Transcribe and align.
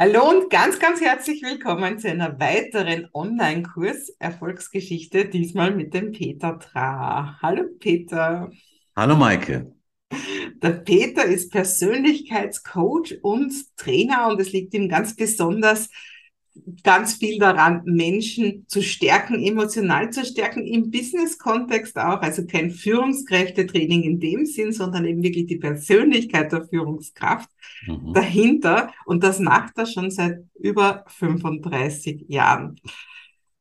Hallo 0.00 0.30
und 0.30 0.48
ganz, 0.48 0.78
ganz 0.78 1.00
herzlich 1.00 1.42
willkommen 1.42 1.98
zu 1.98 2.08
einer 2.08 2.38
weiteren 2.38 3.08
Online-Kurs 3.12 4.10
Erfolgsgeschichte, 4.20 5.24
diesmal 5.24 5.74
mit 5.74 5.92
dem 5.92 6.12
Peter 6.12 6.56
Tra. 6.56 7.36
Hallo 7.42 7.64
Peter. 7.80 8.48
Hallo 8.94 9.16
Maike. 9.16 9.74
Der 10.62 10.70
Peter 10.70 11.24
ist 11.24 11.50
Persönlichkeitscoach 11.50 13.18
und 13.22 13.52
Trainer 13.76 14.28
und 14.28 14.40
es 14.40 14.52
liegt 14.52 14.72
ihm 14.74 14.88
ganz 14.88 15.16
besonders 15.16 15.88
ganz 16.82 17.14
viel 17.14 17.38
daran, 17.38 17.82
Menschen 17.84 18.64
zu 18.68 18.82
stärken, 18.82 19.42
emotional 19.42 20.10
zu 20.10 20.24
stärken, 20.24 20.66
im 20.66 20.90
Business-Kontext 20.90 21.96
auch. 21.96 22.20
Also 22.22 22.46
kein 22.46 22.70
Führungskräftetraining 22.70 24.02
in 24.02 24.20
dem 24.20 24.46
Sinn, 24.46 24.72
sondern 24.72 25.04
eben 25.04 25.22
wirklich 25.22 25.46
die 25.46 25.58
Persönlichkeit 25.58 26.52
der 26.52 26.64
Führungskraft 26.64 27.48
mhm. 27.86 28.12
dahinter. 28.14 28.92
Und 29.06 29.24
das 29.24 29.38
macht 29.38 29.76
er 29.76 29.86
schon 29.86 30.10
seit 30.10 30.38
über 30.58 31.04
35 31.08 32.26
Jahren. 32.28 32.80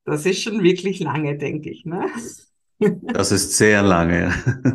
Das 0.05 0.25
ist 0.25 0.41
schon 0.41 0.63
wirklich 0.63 0.99
lange, 0.99 1.37
denke 1.37 1.69
ich. 1.69 1.85
Ne? 1.85 2.05
Das 2.79 3.31
ist 3.31 3.57
sehr 3.57 3.81
lange. 3.81 4.33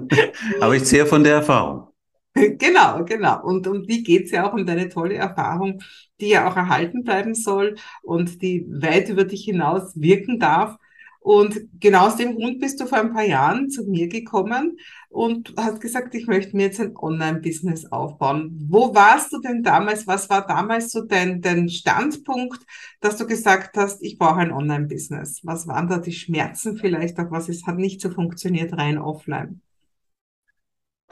Aber 0.60 0.74
ich 0.74 0.84
zehre 0.84 1.07
von 1.07 1.23
der 1.23 1.34
Erfahrung. 1.34 1.91
Genau, 2.59 3.04
genau. 3.04 3.42
Und 3.45 3.66
um 3.66 3.82
die 3.86 4.02
geht's 4.02 4.30
ja 4.30 4.48
auch, 4.48 4.54
um 4.54 4.66
deine 4.66 4.88
tolle 4.88 5.14
Erfahrung, 5.14 5.82
die 6.20 6.28
ja 6.28 6.48
auch 6.50 6.56
erhalten 6.56 7.04
bleiben 7.04 7.34
soll 7.34 7.77
und 8.02 8.40
die 8.42 8.66
weit 8.70 9.09
über 9.09 9.24
dich 9.24 9.45
hinaus 9.45 9.92
wirken 10.00 10.38
darf. 10.38 10.76
Und 11.20 11.60
genau 11.78 12.06
aus 12.09 12.16
dem 12.16 12.34
Grund 12.34 12.59
bist 12.60 12.80
du 12.80 12.87
vor 12.87 12.98
ein 12.98 13.12
paar 13.12 13.23
Jahren 13.24 13.70
zu 13.70 13.84
mir 13.84 14.09
gekommen 14.09 14.76
und 15.09 15.54
hast 15.56 15.80
gesagt, 15.80 16.16
ich 16.16 16.26
möchte 16.26 16.56
mir 16.56 16.64
jetzt 16.64 16.80
ein 16.80 16.96
Online-Business 16.96 17.92
aufbauen. 17.92 18.66
Wo 18.68 18.92
warst 18.92 19.32
du 19.32 19.38
denn 19.40 19.62
damals? 19.62 20.09
Was 20.09 20.28
war 20.30 20.45
damals 20.45 20.90
so 20.90 21.02
dein, 21.04 21.40
dein 21.40 21.68
Standpunkt, 21.68 22.60
dass 23.01 23.18
du 23.18 23.26
gesagt 23.28 23.76
hast, 23.76 24.02
ich 24.02 24.18
brauche 24.18 24.40
ein 24.40 24.51
Online-Business? 24.52 25.40
Was 25.45 25.68
waren 25.68 25.87
da 25.87 25.98
die 25.98 26.12
Schmerzen 26.12 26.76
vielleicht 26.76 27.18
auch? 27.20 27.30
Was 27.30 27.48
ist, 27.48 27.66
hat 27.68 27.76
nicht 27.76 28.01
so 28.01 28.10
funktioniert 28.10 28.73
rein 28.73 28.98
offline? 28.98 29.60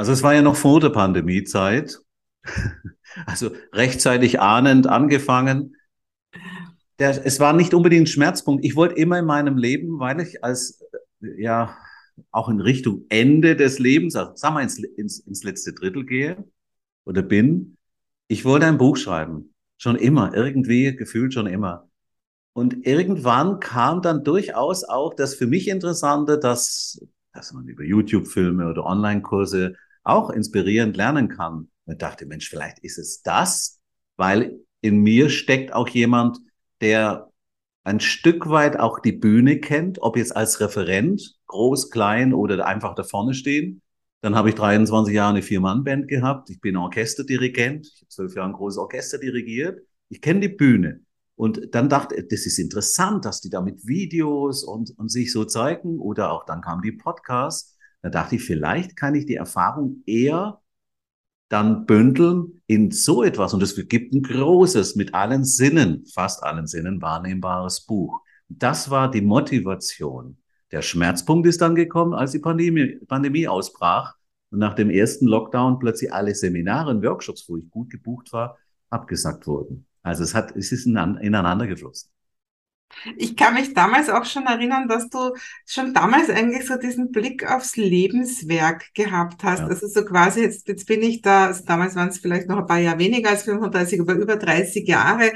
Also 0.00 0.12
es 0.12 0.22
war 0.22 0.32
ja 0.32 0.40
noch 0.40 0.56
vor 0.56 0.80
der 0.80 0.88
Pandemiezeit. 0.88 2.00
Also 3.26 3.50
rechtzeitig 3.72 4.40
ahnend 4.40 4.86
angefangen. 4.86 5.74
Der, 7.00 7.26
es 7.26 7.40
war 7.40 7.52
nicht 7.52 7.74
unbedingt 7.74 8.04
ein 8.04 8.06
Schmerzpunkt. 8.06 8.64
Ich 8.64 8.76
wollte 8.76 8.94
immer 8.94 9.18
in 9.18 9.24
meinem 9.24 9.58
Leben, 9.58 9.98
weil 9.98 10.20
ich 10.20 10.44
als, 10.44 10.80
ja, 11.20 11.76
auch 12.30 12.48
in 12.48 12.60
Richtung 12.60 13.04
Ende 13.08 13.56
des 13.56 13.80
Lebens, 13.80 14.14
also 14.14 14.36
sagen 14.36 14.54
wir 14.54 14.62
ins, 14.62 14.78
ins, 14.78 15.18
ins 15.18 15.42
letzte 15.42 15.72
Drittel 15.72 16.06
gehe 16.06 16.44
oder 17.04 17.20
bin, 17.20 17.76
ich 18.28 18.44
wollte 18.44 18.66
ein 18.66 18.78
Buch 18.78 18.96
schreiben. 18.96 19.52
Schon 19.76 19.96
immer, 19.96 20.32
irgendwie, 20.32 20.94
gefühlt 20.94 21.34
schon 21.34 21.48
immer. 21.48 21.90
Und 22.52 22.86
irgendwann 22.86 23.58
kam 23.58 24.02
dann 24.02 24.22
durchaus 24.22 24.84
auch 24.84 25.14
das 25.14 25.34
für 25.34 25.48
mich 25.48 25.66
Interessante, 25.66 26.38
dass, 26.38 27.04
dass 27.34 27.52
man 27.52 27.66
über 27.66 27.82
YouTube-Filme 27.82 28.70
oder 28.70 28.86
Online-Kurse 28.86 29.74
auch 30.02 30.30
inspirierend 30.30 30.96
lernen 30.96 31.28
kann. 31.28 31.70
Und 31.84 32.02
dachte, 32.02 32.26
Mensch, 32.26 32.48
vielleicht 32.48 32.78
ist 32.80 32.98
es 32.98 33.22
das, 33.22 33.80
weil 34.16 34.60
in 34.80 34.98
mir 34.98 35.28
steckt 35.28 35.72
auch 35.72 35.88
jemand, 35.88 36.38
der 36.80 37.30
ein 37.82 38.00
Stück 38.00 38.48
weit 38.48 38.78
auch 38.78 39.00
die 39.00 39.12
Bühne 39.12 39.58
kennt, 39.58 40.00
ob 40.02 40.16
jetzt 40.16 40.36
als 40.36 40.60
Referent, 40.60 41.36
groß, 41.46 41.90
klein 41.90 42.32
oder 42.32 42.66
einfach 42.66 42.94
da 42.94 43.02
vorne 43.02 43.34
stehen. 43.34 43.82
Dann 44.20 44.34
habe 44.34 44.50
ich 44.50 44.54
23 44.54 45.14
Jahre 45.14 45.30
eine 45.30 45.42
Vier-Mann-Band 45.42 46.06
gehabt. 46.08 46.50
Ich 46.50 46.60
bin 46.60 46.76
Orchesterdirigent. 46.76 47.86
Ich 47.86 48.02
habe 48.02 48.08
zwölf 48.08 48.34
Jahre 48.36 48.50
ein 48.50 48.54
großes 48.54 48.78
Orchester 48.78 49.18
dirigiert. 49.18 49.80
Ich 50.10 50.20
kenne 50.20 50.40
die 50.40 50.48
Bühne. 50.48 51.00
Und 51.36 51.74
dann 51.74 51.88
dachte 51.88 52.16
ich, 52.16 52.28
das 52.28 52.44
ist 52.44 52.58
interessant, 52.58 53.24
dass 53.24 53.40
die 53.40 53.48
da 53.48 53.62
mit 53.62 53.86
Videos 53.86 54.62
und, 54.62 54.92
und 54.98 55.10
sich 55.10 55.32
so 55.32 55.46
zeigen. 55.46 55.98
Oder 55.98 56.32
auch 56.32 56.44
dann 56.44 56.60
kamen 56.60 56.82
die 56.82 56.92
Podcasts. 56.92 57.78
Da 58.02 58.10
dachte 58.10 58.36
ich, 58.36 58.44
vielleicht 58.44 58.96
kann 58.96 59.14
ich 59.14 59.26
die 59.26 59.34
Erfahrung 59.34 60.02
eher 60.06 60.60
dann 61.48 61.84
bündeln 61.84 62.62
in 62.66 62.90
so 62.90 63.22
etwas. 63.22 63.52
Und 63.52 63.62
es 63.62 63.74
gibt 63.88 64.14
ein 64.14 64.22
großes, 64.22 64.96
mit 64.96 65.14
allen 65.14 65.44
Sinnen, 65.44 66.06
fast 66.06 66.42
allen 66.42 66.66
Sinnen 66.66 67.02
wahrnehmbares 67.02 67.82
Buch. 67.82 68.20
Das 68.48 68.90
war 68.90 69.10
die 69.10 69.20
Motivation. 69.20 70.38
Der 70.70 70.82
Schmerzpunkt 70.82 71.46
ist 71.48 71.60
dann 71.60 71.74
gekommen, 71.74 72.14
als 72.14 72.30
die 72.32 72.38
Pandemie, 72.38 73.00
Pandemie 73.06 73.48
ausbrach 73.48 74.14
und 74.50 74.60
nach 74.60 74.74
dem 74.74 74.90
ersten 74.90 75.26
Lockdown 75.26 75.78
plötzlich 75.80 76.12
alle 76.12 76.34
Seminare 76.34 76.90
und 76.90 77.04
Workshops, 77.04 77.48
wo 77.48 77.56
ich 77.56 77.68
gut 77.68 77.90
gebucht 77.90 78.32
war, 78.32 78.56
abgesagt 78.88 79.46
wurden. 79.46 79.86
Also 80.02 80.22
es 80.22 80.34
hat, 80.34 80.54
es 80.56 80.72
ist 80.72 80.86
ineinander 80.86 81.66
geflossen. 81.66 82.10
Ich 83.16 83.36
kann 83.36 83.54
mich 83.54 83.72
damals 83.72 84.10
auch 84.10 84.24
schon 84.24 84.46
erinnern, 84.46 84.88
dass 84.88 85.08
du 85.08 85.34
schon 85.66 85.94
damals 85.94 86.28
eigentlich 86.28 86.66
so 86.66 86.76
diesen 86.76 87.12
Blick 87.12 87.50
aufs 87.50 87.76
Lebenswerk 87.76 88.92
gehabt 88.94 89.42
hast. 89.44 89.60
Ja. 89.60 89.66
Also 89.66 89.86
so 89.86 90.04
quasi, 90.04 90.42
jetzt, 90.42 90.68
jetzt 90.68 90.86
bin 90.86 91.02
ich 91.02 91.22
da, 91.22 91.46
also 91.46 91.64
damals 91.64 91.94
waren 91.94 92.08
es 92.08 92.18
vielleicht 92.18 92.48
noch 92.48 92.58
ein 92.58 92.66
paar 92.66 92.78
Jahre 92.78 92.98
weniger 92.98 93.30
als 93.30 93.44
35, 93.44 94.00
aber 94.00 94.14
über 94.14 94.36
30 94.36 94.86
Jahre 94.86 95.32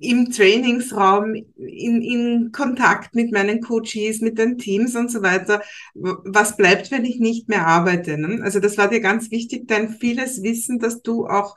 im 0.00 0.30
Trainingsraum, 0.30 1.34
in, 1.34 2.02
in 2.02 2.52
Kontakt 2.52 3.14
mit 3.14 3.32
meinen 3.32 3.60
Coaches, 3.60 4.20
mit 4.20 4.38
den 4.38 4.58
Teams 4.58 4.94
und 4.94 5.10
so 5.10 5.22
weiter. 5.22 5.62
Was 5.94 6.56
bleibt, 6.56 6.90
wenn 6.90 7.04
ich 7.04 7.18
nicht 7.18 7.48
mehr 7.48 7.66
arbeite? 7.66 8.18
Ne? 8.18 8.42
Also 8.42 8.60
das 8.60 8.76
war 8.78 8.88
dir 8.88 9.00
ganz 9.00 9.30
wichtig, 9.30 9.66
dein 9.66 9.90
vieles 9.90 10.42
Wissen, 10.42 10.78
dass 10.78 11.02
du 11.02 11.26
auch 11.26 11.56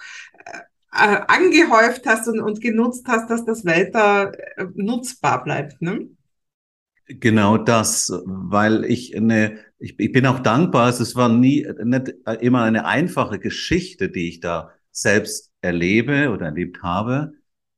äh, 0.92 1.14
äh, 1.16 1.22
angehäuft 1.28 2.06
hast 2.06 2.28
und, 2.28 2.40
und 2.40 2.62
genutzt 2.62 3.06
hast, 3.08 3.30
dass 3.30 3.46
das 3.46 3.66
weiter 3.66 4.32
äh, 4.58 4.66
nutzbar 4.76 5.44
bleibt. 5.44 5.82
Ne? 5.82 6.10
Genau 7.08 7.58
das, 7.58 8.12
weil 8.26 8.86
ich 8.86 9.16
eine, 9.16 9.60
ich, 9.80 10.00
ich 10.00 10.12
bin 10.12 10.26
auch 10.26 10.40
dankbar. 10.40 10.90
Es 10.90 11.16
war 11.16 11.30
nie 11.30 11.68
nicht 11.84 12.14
immer 12.42 12.64
eine 12.64 12.86
einfache 12.86 13.40
Geschichte, 13.40 14.10
die 14.10 14.30
ich 14.30 14.40
da 14.40 14.72
selbst 14.92 15.52
erlebe 15.62 16.30
oder 16.30 16.48
erlebt 16.48 16.84
habe. 16.84 17.34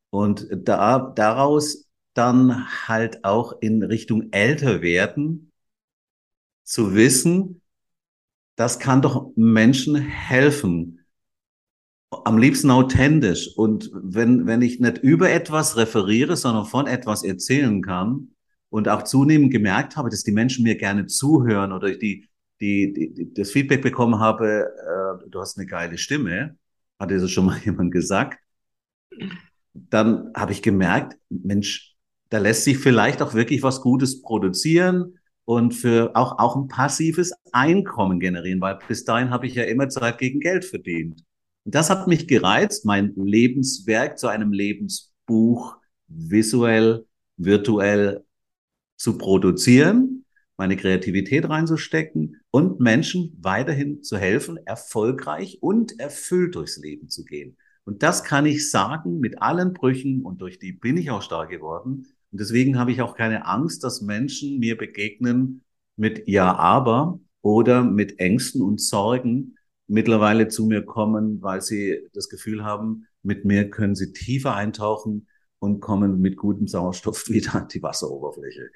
Und 0.10 0.48
da, 0.52 1.14
daraus 1.16 1.88
dann 2.14 2.68
halt 2.88 3.24
auch 3.24 3.62
in 3.62 3.84
Richtung 3.84 4.32
älter 4.32 4.82
werden, 4.82 5.52
zu 6.64 6.94
wissen, 6.96 7.62
das 8.56 8.80
kann 8.80 9.02
doch 9.02 9.32
Menschen 9.36 9.96
helfen 9.96 11.00
am 12.12 12.38
liebsten 12.38 12.70
authentisch. 12.70 13.56
Und 13.56 13.90
wenn, 13.94 14.46
wenn 14.46 14.62
ich 14.62 14.80
nicht 14.80 15.00
über 15.00 15.30
etwas 15.30 15.78
referiere, 15.78 16.36
sondern 16.36 16.66
von 16.66 16.88
etwas 16.88 17.24
erzählen 17.24 17.82
kann 17.82 18.30
und 18.70 18.90
auch 18.90 19.04
zunehmend 19.04 19.52
gemerkt 19.52 19.96
habe, 19.96 20.10
dass 20.10 20.24
die 20.24 20.32
Menschen 20.32 20.64
mir 20.64 20.76
gerne 20.76 21.08
zuhören 21.08 21.72
oder 21.72 21.88
ich 21.88 22.00
die, 22.00 22.28
die, 22.60 23.14
die 23.14 23.34
das 23.34 23.52
Feedback 23.52 23.82
bekommen 23.82 24.20
habe, 24.20 24.68
äh, 25.26 25.30
du 25.30 25.40
hast 25.40 25.58
eine 25.58 25.66
geile 25.66 25.98
Stimme, 25.98 26.58
hatte 27.00 27.18
das 27.18 27.32
schon 27.32 27.46
mal 27.46 27.58
jemand 27.66 27.92
gesagt, 27.92 28.38
dann 29.74 30.32
habe 30.36 30.52
ich 30.52 30.62
gemerkt, 30.62 31.18
Mensch, 31.30 31.96
da 32.30 32.38
lässt 32.38 32.64
sich 32.66 32.78
vielleicht 32.78 33.22
auch 33.22 33.34
wirklich 33.34 33.64
was 33.64 33.82
Gutes 33.82 34.22
produzieren 34.22 35.18
und 35.46 35.74
für 35.74 36.12
auch, 36.16 36.40
auch 36.40 36.56
ein 36.56 36.68
passives 36.68 37.34
Einkommen 37.52 38.20
generieren, 38.20 38.62
weil 38.62 38.80
bis 38.88 39.06
dahin 39.06 39.30
habe 39.32 39.48
ich 39.48 39.56
ja 39.56 39.64
immer 39.64 39.90
Zeit 39.90 40.18
gegen 40.18 40.40
Geld 40.40 40.66
verdient. 40.66 41.24
Das 41.64 41.90
hat 41.90 42.08
mich 42.08 42.28
gereizt, 42.28 42.86
mein 42.86 43.14
Lebenswerk 43.16 44.18
zu 44.18 44.28
einem 44.28 44.52
Lebensbuch 44.52 45.78
visuell, 46.08 47.06
virtuell 47.38 48.26
zu 48.98 49.18
produzieren, 49.18 50.26
meine 50.58 50.76
Kreativität 50.76 51.50
reinzustecken 51.50 52.42
und 52.52 52.80
Menschen 52.80 53.38
weiterhin 53.42 54.04
zu 54.04 54.18
helfen, 54.18 54.60
erfolgreich 54.66 55.60
und 55.62 56.00
erfüllt 56.00 56.56
durchs 56.56 56.78
Leben 56.78 57.10
zu 57.10 57.26
gehen. 57.26 57.58
Und 57.84 58.04
das 58.04 58.24
kann 58.24 58.46
ich 58.46 58.70
sagen 58.70 59.20
mit 59.20 59.42
allen 59.42 59.74
Brüchen 59.74 60.22
und 60.22 60.42
durch 60.42 60.60
die 60.60 60.72
bin 60.72 60.98
ich 60.98 61.10
auch 61.10 61.22
stark 61.22 61.50
geworden. 61.50 62.07
Und 62.31 62.40
deswegen 62.40 62.78
habe 62.78 62.92
ich 62.92 63.02
auch 63.02 63.16
keine 63.16 63.46
Angst, 63.48 63.84
dass 63.84 64.02
Menschen 64.02 64.60
mir 64.60 64.78
begegnen 64.78 65.62
mit 65.96 66.28
Ja, 66.28 66.56
aber 66.56 67.19
oder 67.42 67.84
mit 67.84 68.19
Ängsten 68.19 68.62
und 68.62 68.80
Sorgen, 68.80 69.57
mittlerweile 69.92 70.48
zu 70.48 70.66
mir 70.66 70.84
kommen, 70.84 71.42
weil 71.42 71.62
sie 71.62 72.00
das 72.14 72.30
Gefühl 72.30 72.64
haben, 72.64 73.08
mit 73.24 73.46
mir 73.46 73.70
können 73.70 73.96
sie 73.96 74.14
tiefer 74.14 74.56
eintauchen 74.56 75.28
und 75.60 75.82
kommen 75.82 76.22
mit 76.22 76.38
gutem 76.38 76.68
Sauerstoff 76.68 77.28
wieder 77.30 77.56
an 77.56 77.68
die 77.68 77.84
Wasseroberfläche. 77.84 78.70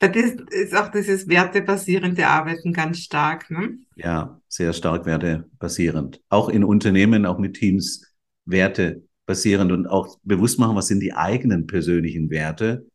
Das 0.00 0.14
ist 0.16 0.74
auch 0.74 0.90
dieses 0.90 1.28
wertebasierende 1.28 2.26
Arbeiten 2.26 2.72
ganz 2.72 2.98
stark, 2.98 3.50
ne? 3.50 3.78
Ja, 3.96 4.40
sehr 4.48 4.74
stark 4.74 5.06
wertebasierend. 5.06 6.20
Auch 6.28 6.50
in 6.50 6.62
Unternehmen, 6.62 7.24
auch 7.24 7.38
mit 7.38 7.54
Teams 7.56 8.14
wertebasierend 8.44 9.72
und 9.72 9.86
auch 9.86 10.18
bewusst 10.22 10.58
machen, 10.58 10.76
was 10.76 10.88
sind 10.88 11.00
die 11.00 11.14
eigenen 11.14 11.66
persönlichen 11.66 12.28
Werte. 12.28 12.86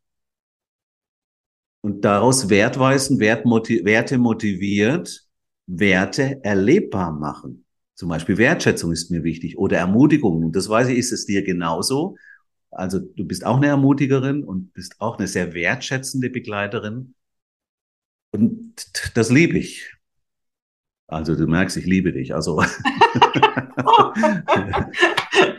Und 1.81 2.05
daraus 2.05 2.49
wertweisen, 2.49 3.19
Wert 3.19 3.45
Werte 3.45 4.17
motiviert 4.19 5.28
Werte 5.69 6.43
erlebbar 6.43 7.11
machen. 7.11 7.65
Zum 7.93 8.09
Beispiel 8.09 8.37
Wertschätzung 8.37 8.91
ist 8.91 9.11
mir 9.11 9.23
wichtig 9.23 9.57
oder 9.57 9.77
Ermutigung. 9.77 10.43
Und 10.43 10.55
das 10.55 10.67
weiß 10.67 10.87
ich, 10.89 10.97
ist 10.97 11.11
es 11.11 11.25
dir 11.25 11.43
genauso. 11.43 12.15
Also 12.71 12.99
du 12.99 13.25
bist 13.25 13.45
auch 13.45 13.57
eine 13.57 13.67
Ermutigerin 13.67 14.43
und 14.43 14.73
bist 14.73 14.95
auch 14.99 15.17
eine 15.17 15.27
sehr 15.27 15.53
wertschätzende 15.53 16.29
Begleiterin. 16.29 17.13
Und 18.31 18.73
das 19.15 19.29
liebe 19.29 19.57
ich. 19.57 19.93
Also 21.07 21.35
du 21.35 21.45
merkst, 21.47 21.77
ich 21.77 21.85
liebe 21.85 22.13
dich. 22.13 22.33
Also 22.33 22.61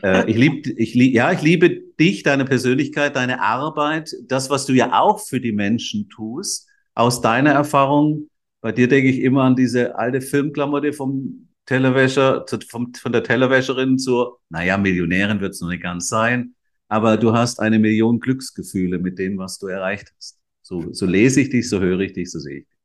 äh, 0.03 0.31
ich 0.31 0.37
liebe, 0.37 0.71
ich 0.71 0.95
lieb, 0.95 1.15
ja, 1.15 1.33
ich 1.33 1.43
liebe 1.43 1.71
dich, 1.99 2.23
deine 2.23 2.45
Persönlichkeit, 2.45 3.17
deine 3.17 3.43
Arbeit, 3.43 4.15
das, 4.27 4.49
was 4.51 4.67
du 4.67 4.73
ja 4.73 4.99
auch 5.01 5.21
für 5.21 5.41
die 5.41 5.53
Menschen 5.53 6.09
tust. 6.09 6.69
Aus 6.95 7.21
deiner 7.21 7.51
Erfahrung, 7.51 8.30
bei 8.61 8.73
dir 8.73 8.89
denke 8.89 9.09
ich 9.11 9.21
immer 9.21 9.45
an 9.45 9.57
diese 9.57 9.97
alte 9.97 10.21
Filmklamotte 10.21 10.93
vom 10.93 11.49
Tellerwäscher, 11.67 12.45
vom, 12.69 12.93
von 12.95 13.13
der 13.13 13.23
Tellerwäscherin 13.23 13.99
zur, 13.99 14.41
naja, 14.49 14.77
Millionärin 14.79 15.41
wird 15.41 15.55
es 15.55 15.61
noch 15.61 15.69
nicht 15.69 15.83
ganz 15.83 16.09
sein, 16.09 16.55
aber 16.89 17.17
du 17.17 17.33
hast 17.33 17.61
eine 17.61 17.79
Million 17.79 18.21
Glücksgefühle 18.21 18.99
mit 18.99 19.19
dem, 19.19 19.39
was 19.39 19.59
du 19.59 19.69
erreicht 19.69 20.13
hast. 20.17 20.39
So, 20.63 20.93
so 20.93 21.07
lese 21.07 21.41
ich 21.41 21.51
dich, 21.51 21.69
so 21.69 21.81
höre 21.81 22.01
ich 22.01 22.13
dich, 22.13 22.31
so 22.31 22.39
sehe 22.39 22.59
ich 22.61 22.67
dich. 22.67 22.77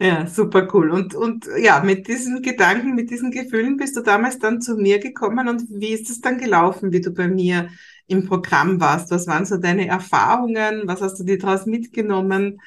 Ja, 0.00 0.26
super 0.28 0.68
cool. 0.72 0.90
Und, 0.90 1.14
und 1.16 1.46
ja, 1.58 1.82
mit 1.82 2.06
diesen 2.06 2.40
Gedanken, 2.42 2.94
mit 2.94 3.10
diesen 3.10 3.32
Gefühlen 3.32 3.76
bist 3.76 3.96
du 3.96 4.00
damals 4.02 4.38
dann 4.38 4.60
zu 4.60 4.76
mir 4.76 5.00
gekommen 5.00 5.48
und 5.48 5.64
wie 5.70 5.88
ist 5.92 6.08
es 6.08 6.20
dann 6.20 6.38
gelaufen, 6.38 6.92
wie 6.92 7.00
du 7.00 7.10
bei 7.10 7.26
mir 7.26 7.68
im 8.06 8.24
Programm 8.24 8.80
warst? 8.80 9.10
Was 9.10 9.26
waren 9.26 9.44
so 9.44 9.56
deine 9.56 9.88
Erfahrungen? 9.88 10.82
Was 10.86 11.00
hast 11.02 11.18
du 11.18 11.24
dir 11.24 11.38
daraus 11.38 11.66
mitgenommen? 11.66 12.60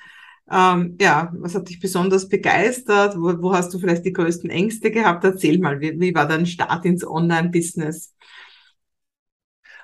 Ähm, 0.51 0.97
ja, 0.99 1.31
was 1.37 1.55
hat 1.55 1.69
dich 1.69 1.79
besonders 1.79 2.27
begeistert? 2.27 3.15
Wo, 3.15 3.41
wo 3.41 3.53
hast 3.53 3.73
du 3.73 3.79
vielleicht 3.79 4.05
die 4.05 4.11
größten 4.11 4.49
Ängste 4.49 4.91
gehabt? 4.91 5.23
Erzähl 5.23 5.59
mal, 5.59 5.79
wie, 5.79 5.97
wie 5.99 6.13
war 6.13 6.27
dein 6.27 6.45
Start 6.45 6.85
ins 6.85 7.07
Online-Business? 7.07 8.13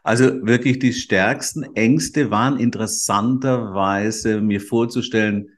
Also 0.03 0.45
wirklich 0.45 0.79
die 0.79 0.93
stärksten 0.93 1.63
Ängste 1.75 2.31
waren 2.31 2.59
interessanterweise 2.59 4.41
mir 4.41 4.61
vorzustellen, 4.61 5.49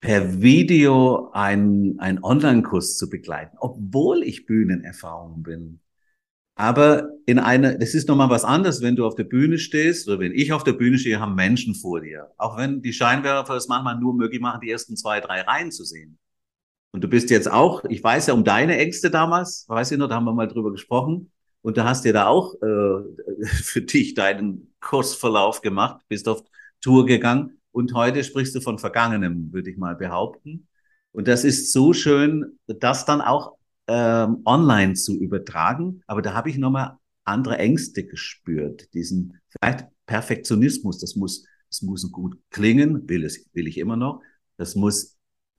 per 0.00 0.40
Video 0.40 1.30
einen, 1.32 1.98
einen 1.98 2.22
Online-Kurs 2.22 2.96
zu 2.96 3.08
begleiten, 3.10 3.56
obwohl 3.58 4.22
ich 4.22 4.46
Bühnenerfahrung 4.46 5.42
bin. 5.42 5.80
Aber 6.58 7.10
in 7.24 7.38
einer, 7.38 7.78
das 7.78 7.94
ist 7.94 8.08
nochmal 8.08 8.30
was 8.30 8.44
anderes, 8.44 8.82
wenn 8.82 8.96
du 8.96 9.06
auf 9.06 9.14
der 9.14 9.22
Bühne 9.22 9.58
stehst 9.58 10.08
oder 10.08 10.18
wenn 10.18 10.34
ich 10.34 10.52
auf 10.52 10.64
der 10.64 10.72
Bühne 10.72 10.98
stehe, 10.98 11.20
haben 11.20 11.36
Menschen 11.36 11.72
vor 11.76 12.00
dir. 12.00 12.32
Auch 12.36 12.58
wenn 12.58 12.82
die 12.82 12.92
Scheinwerfer 12.92 13.54
es 13.54 13.68
manchmal 13.68 13.96
nur 13.96 14.12
möglich 14.12 14.40
machen, 14.40 14.60
die 14.60 14.70
ersten 14.70 14.96
zwei, 14.96 15.20
drei 15.20 15.42
Reihen 15.42 15.70
zu 15.70 15.84
sehen. 15.84 16.18
Und 16.90 17.04
du 17.04 17.08
bist 17.08 17.30
jetzt 17.30 17.48
auch, 17.48 17.84
ich 17.84 18.02
weiß 18.02 18.26
ja 18.26 18.34
um 18.34 18.42
deine 18.42 18.76
Ängste 18.76 19.08
damals, 19.08 19.66
weiß 19.68 19.92
ich 19.92 19.98
noch, 19.98 20.08
da 20.08 20.16
haben 20.16 20.24
wir 20.24 20.32
mal 20.32 20.48
drüber 20.48 20.72
gesprochen. 20.72 21.30
Und 21.62 21.76
da 21.76 21.84
hast 21.84 22.04
du 22.04 22.12
da 22.12 22.26
auch 22.26 22.54
äh, 22.60 23.44
für 23.44 23.82
dich 23.82 24.14
deinen 24.14 24.74
Kursverlauf 24.80 25.60
gemacht, 25.60 26.00
bist 26.08 26.26
auf 26.28 26.42
Tour 26.80 27.06
gegangen. 27.06 27.60
Und 27.70 27.94
heute 27.94 28.24
sprichst 28.24 28.56
du 28.56 28.60
von 28.60 28.80
Vergangenem, 28.80 29.52
würde 29.52 29.70
ich 29.70 29.76
mal 29.76 29.94
behaupten. 29.94 30.66
Und 31.12 31.28
das 31.28 31.44
ist 31.44 31.72
so 31.72 31.92
schön, 31.92 32.58
das 32.66 33.04
dann 33.04 33.20
auch 33.20 33.57
ähm, 33.88 34.42
online 34.44 34.94
zu 34.94 35.18
übertragen. 35.18 36.02
Aber 36.06 36.22
da 36.22 36.34
habe 36.34 36.50
ich 36.50 36.58
nochmal 36.58 36.98
andere 37.24 37.58
Ängste 37.58 38.04
gespürt. 38.04 38.92
Diesen 38.94 39.40
vielleicht 39.48 39.86
Perfektionismus, 40.06 40.98
das 40.98 41.16
muss, 41.16 41.44
das 41.68 41.82
muss 41.82 42.10
gut 42.12 42.38
klingen, 42.50 43.08
will 43.08 43.24
es, 43.24 43.48
will 43.52 43.66
ich 43.66 43.78
immer 43.78 43.96
noch. 43.96 44.22
Das 44.56 44.74
muss 44.74 45.16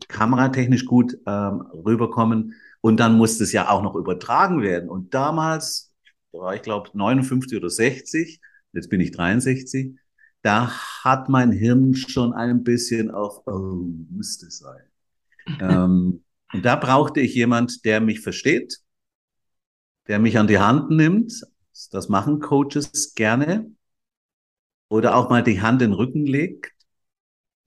kameratechnisch 0.08 0.86
gut 0.86 1.18
ähm, 1.26 1.62
rüberkommen. 1.62 2.54
Und 2.82 3.00
dann 3.00 3.18
muss 3.18 3.38
das 3.38 3.52
ja 3.52 3.70
auch 3.70 3.82
noch 3.82 3.96
übertragen 3.96 4.62
werden. 4.62 4.90
Und 4.90 5.14
damals, 5.14 5.94
da 6.32 6.40
war 6.40 6.56
ich 6.56 6.62
glaube 6.62 6.90
59 6.94 7.58
oder 7.58 7.70
60, 7.70 8.40
jetzt 8.74 8.90
bin 8.90 9.02
ich 9.02 9.12
63, 9.12 9.98
da 10.42 10.72
hat 11.04 11.28
mein 11.28 11.52
Hirn 11.52 11.96
schon 11.96 12.34
ein 12.34 12.64
bisschen 12.64 13.12
auf, 13.12 13.46
oh, 13.46 13.86
müsste 14.10 14.50
sein. 14.50 14.84
ähm, 15.60 16.24
und 16.54 16.66
da 16.66 16.76
brauchte 16.76 17.20
ich 17.20 17.36
jemand, 17.36 17.86
der 17.86 18.02
mich 18.02 18.22
versteht, 18.22 18.80
der 20.08 20.20
mich 20.20 20.38
an 20.38 20.48
die 20.48 20.60
Hand 20.60 20.90
nimmt. 20.90 21.34
Das 21.92 22.10
machen 22.10 22.40
Coaches 22.40 23.14
gerne. 23.16 23.72
Oder 24.90 25.16
auch 25.16 25.30
mal 25.30 25.44
die 25.44 25.62
Hand 25.62 25.82
in 25.82 25.92
den 25.92 25.94
Rücken 25.94 26.26
legt, 26.26 26.74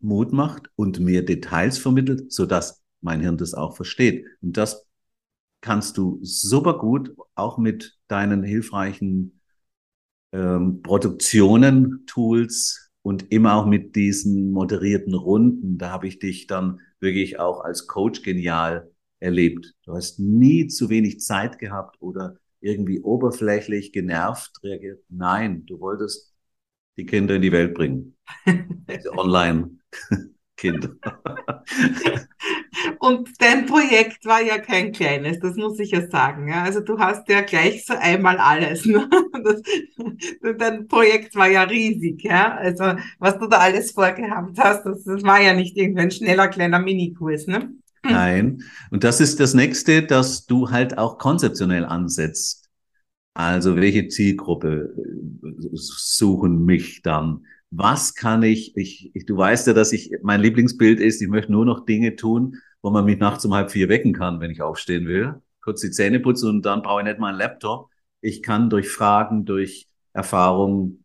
Mut 0.01 0.33
macht 0.33 0.69
und 0.75 0.99
mir 0.99 1.25
Details 1.25 1.79
vermittelt, 1.79 2.33
sodass 2.33 2.83
mein 3.01 3.21
Hirn 3.21 3.37
das 3.37 3.55
auch 3.55 3.77
versteht. 3.77 4.27
Und 4.41 4.57
das 4.57 4.85
kannst 5.61 5.97
du 5.97 6.19
super 6.23 6.79
gut 6.79 7.15
auch 7.37 7.59
mit 7.59 7.97
deinen 8.09 8.43
hilfreichen 8.43 9.41
ähm, 10.33 10.83
Produktionen, 10.83 12.05
Tools 12.07 12.91
und 13.03 13.31
immer 13.31 13.55
auch 13.55 13.67
mit 13.67 13.95
diesen 13.95 14.51
moderierten 14.51 15.15
Runden. 15.15 15.79
Da 15.79 15.91
habe 15.91 16.09
ich 16.09 16.19
dich 16.19 16.49
dann 16.49 16.81
wirklich 17.03 17.39
auch 17.39 17.61
als 17.61 17.87
Coach 17.87 18.23
genial 18.23 18.91
erlebt. 19.21 19.75
Du 19.85 19.95
hast 19.95 20.19
nie 20.19 20.67
zu 20.69 20.89
wenig 20.89 21.21
Zeit 21.21 21.59
gehabt 21.59 21.97
oder 22.01 22.37
irgendwie 22.61 23.01
oberflächlich 23.01 23.93
genervt 23.93 24.53
reagiert. 24.63 25.05
Nein, 25.09 25.67
du 25.67 25.81
wolltest 25.81 26.33
die 26.97 27.07
Kinder 27.07 27.37
in 27.37 27.43
die 27.43 27.53
Welt 27.53 27.75
bringen. 27.75 28.17
Online. 29.17 29.79
Kinder. 30.57 30.95
Und 32.99 33.31
dein 33.39 33.67
Projekt 33.67 34.25
war 34.25 34.43
ja 34.43 34.59
kein 34.59 34.93
kleines, 34.93 35.39
das 35.41 35.57
muss 35.57 35.79
ich 35.79 35.91
ja 35.91 36.09
sagen. 36.09 36.49
Ja? 36.49 36.63
Also 36.63 36.81
du 36.81 36.99
hast 36.99 37.29
ja 37.29 37.43
gleich 37.43 37.85
so 37.85 37.95
einmal 37.99 38.39
alles. 38.39 38.85
Ne? 38.85 39.09
Das, 39.45 39.61
dein 40.59 40.87
Projekt 40.87 41.35
war 41.35 41.49
ja 41.49 41.63
riesig. 41.63 42.23
Ja? 42.23 42.55
Also 42.55 42.95
was 43.19 43.39
du 43.39 43.49
da 43.49 43.59
alles 43.59 43.91
vorgehabt 43.93 44.59
hast, 44.59 44.85
das, 44.85 45.05
das 45.05 45.23
war 45.23 45.41
ja 45.41 45.55
nicht 45.55 45.77
irgendein 45.77 46.11
schneller 46.11 46.49
kleiner 46.49 46.79
Minikurs. 46.79 47.47
Ne? 47.47 47.73
Nein. 48.05 48.63
Und 48.91 49.05
das 49.05 49.21
ist 49.21 49.41
das 49.41 49.55
Nächste, 49.55 50.03
dass 50.03 50.47
du 50.47 50.71
halt 50.71 50.99
auch 50.99 51.19
konzeptionell 51.19 51.85
ansetzt. 51.85 52.69
Also 53.35 53.77
welche 53.77 54.09
Zielgruppe 54.09 54.95
äh, 54.97 55.71
suchen 55.73 56.65
mich 56.65 57.03
dann? 57.03 57.45
was 57.73 58.15
kann 58.15 58.43
ich, 58.43 58.77
ich, 58.77 59.11
ich, 59.15 59.25
du 59.25 59.37
weißt 59.37 59.67
ja, 59.67 59.73
dass 59.73 59.93
ich, 59.93 60.13
mein 60.23 60.43
Lieblingsbild 60.43 61.01
ist, 61.01 61.23
ich 61.23 61.29
möchte 61.29 61.51
nur 61.51 61.65
noch 61.65 61.87
Dinge 61.87 62.17
tun, 62.17 62.59
wo 62.83 62.91
man 62.91 63.05
mich 63.05 63.19
nachts 63.19 63.45
um 63.45 63.55
halb 63.55 63.71
vier 63.71 63.89
wecken 63.89 64.13
kann, 64.13 64.41
wenn 64.41 64.51
ich 64.51 64.63
aufstehen 64.63 65.07
will. 65.07 65.41
Kurz 65.61 65.81
die 65.81 65.91
Zähne 65.91 66.21
putzen 66.21 66.51
und 66.51 66.63
dann 66.67 66.83
brauche 66.83 67.01
ich 67.01 67.07
nicht 67.07 67.19
mal 67.19 67.29
einen 67.29 67.39
Laptop. 67.39 67.91
Ich 68.21 68.43
kann 68.43 68.69
durch 68.69 68.89
Fragen, 68.89 69.45
durch 69.45 69.89
Erfahrung, 70.13 71.05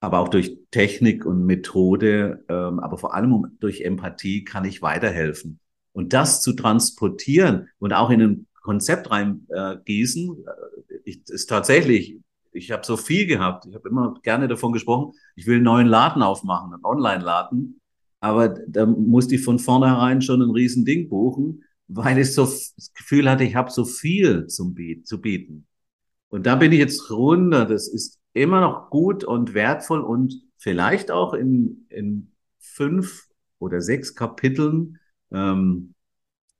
aber 0.00 0.20
auch 0.20 0.28
durch 0.28 0.56
Technik 0.70 1.26
und 1.26 1.44
Methode, 1.44 2.44
ähm, 2.48 2.78
aber 2.78 2.98
vor 2.98 3.14
allem 3.14 3.56
durch 3.60 3.82
Empathie 3.82 4.44
kann 4.44 4.64
ich 4.64 4.80
weiterhelfen. 4.80 5.58
Und 5.92 6.12
das 6.12 6.40
zu 6.40 6.52
transportieren 6.52 7.68
und 7.78 7.92
auch 7.92 8.10
in 8.10 8.22
ein 8.22 8.46
Konzept 8.62 9.10
reingießen, 9.10 10.44
äh, 11.04 11.10
ist 11.26 11.46
tatsächlich 11.46 12.18
ich 12.52 12.70
habe 12.70 12.84
so 12.84 12.96
viel 12.96 13.26
gehabt. 13.26 13.66
Ich 13.66 13.74
habe 13.74 13.88
immer 13.88 14.14
gerne 14.22 14.48
davon 14.48 14.72
gesprochen, 14.72 15.12
ich 15.36 15.46
will 15.46 15.56
einen 15.56 15.64
neuen 15.64 15.86
Laden 15.86 16.22
aufmachen, 16.22 16.74
einen 16.74 16.84
Online-Laden. 16.84 17.80
Aber 18.20 18.48
da 18.48 18.86
musste 18.86 19.36
ich 19.36 19.44
von 19.44 19.58
vornherein 19.58 20.22
schon 20.22 20.42
ein 20.42 20.50
Riesending 20.50 21.08
buchen, 21.08 21.64
weil 21.86 22.18
ich 22.18 22.34
so 22.34 22.44
das 22.44 22.92
Gefühl 22.94 23.30
hatte, 23.30 23.44
ich 23.44 23.54
habe 23.54 23.70
so 23.70 23.84
viel 23.84 24.46
zum 24.46 24.74
Biet, 24.74 25.06
zu 25.06 25.20
bieten. 25.20 25.66
Und 26.28 26.46
da 26.46 26.56
bin 26.56 26.72
ich 26.72 26.78
jetzt 26.78 27.10
runter. 27.10 27.64
Das 27.64 27.88
ist 27.88 28.18
immer 28.32 28.60
noch 28.60 28.90
gut 28.90 29.24
und 29.24 29.54
wertvoll 29.54 30.00
und 30.00 30.42
vielleicht 30.58 31.10
auch 31.10 31.32
in, 31.32 31.86
in 31.88 32.32
fünf 32.58 33.28
oder 33.58 33.80
sechs 33.80 34.14
Kapiteln, 34.14 34.98
ähm, 35.32 35.94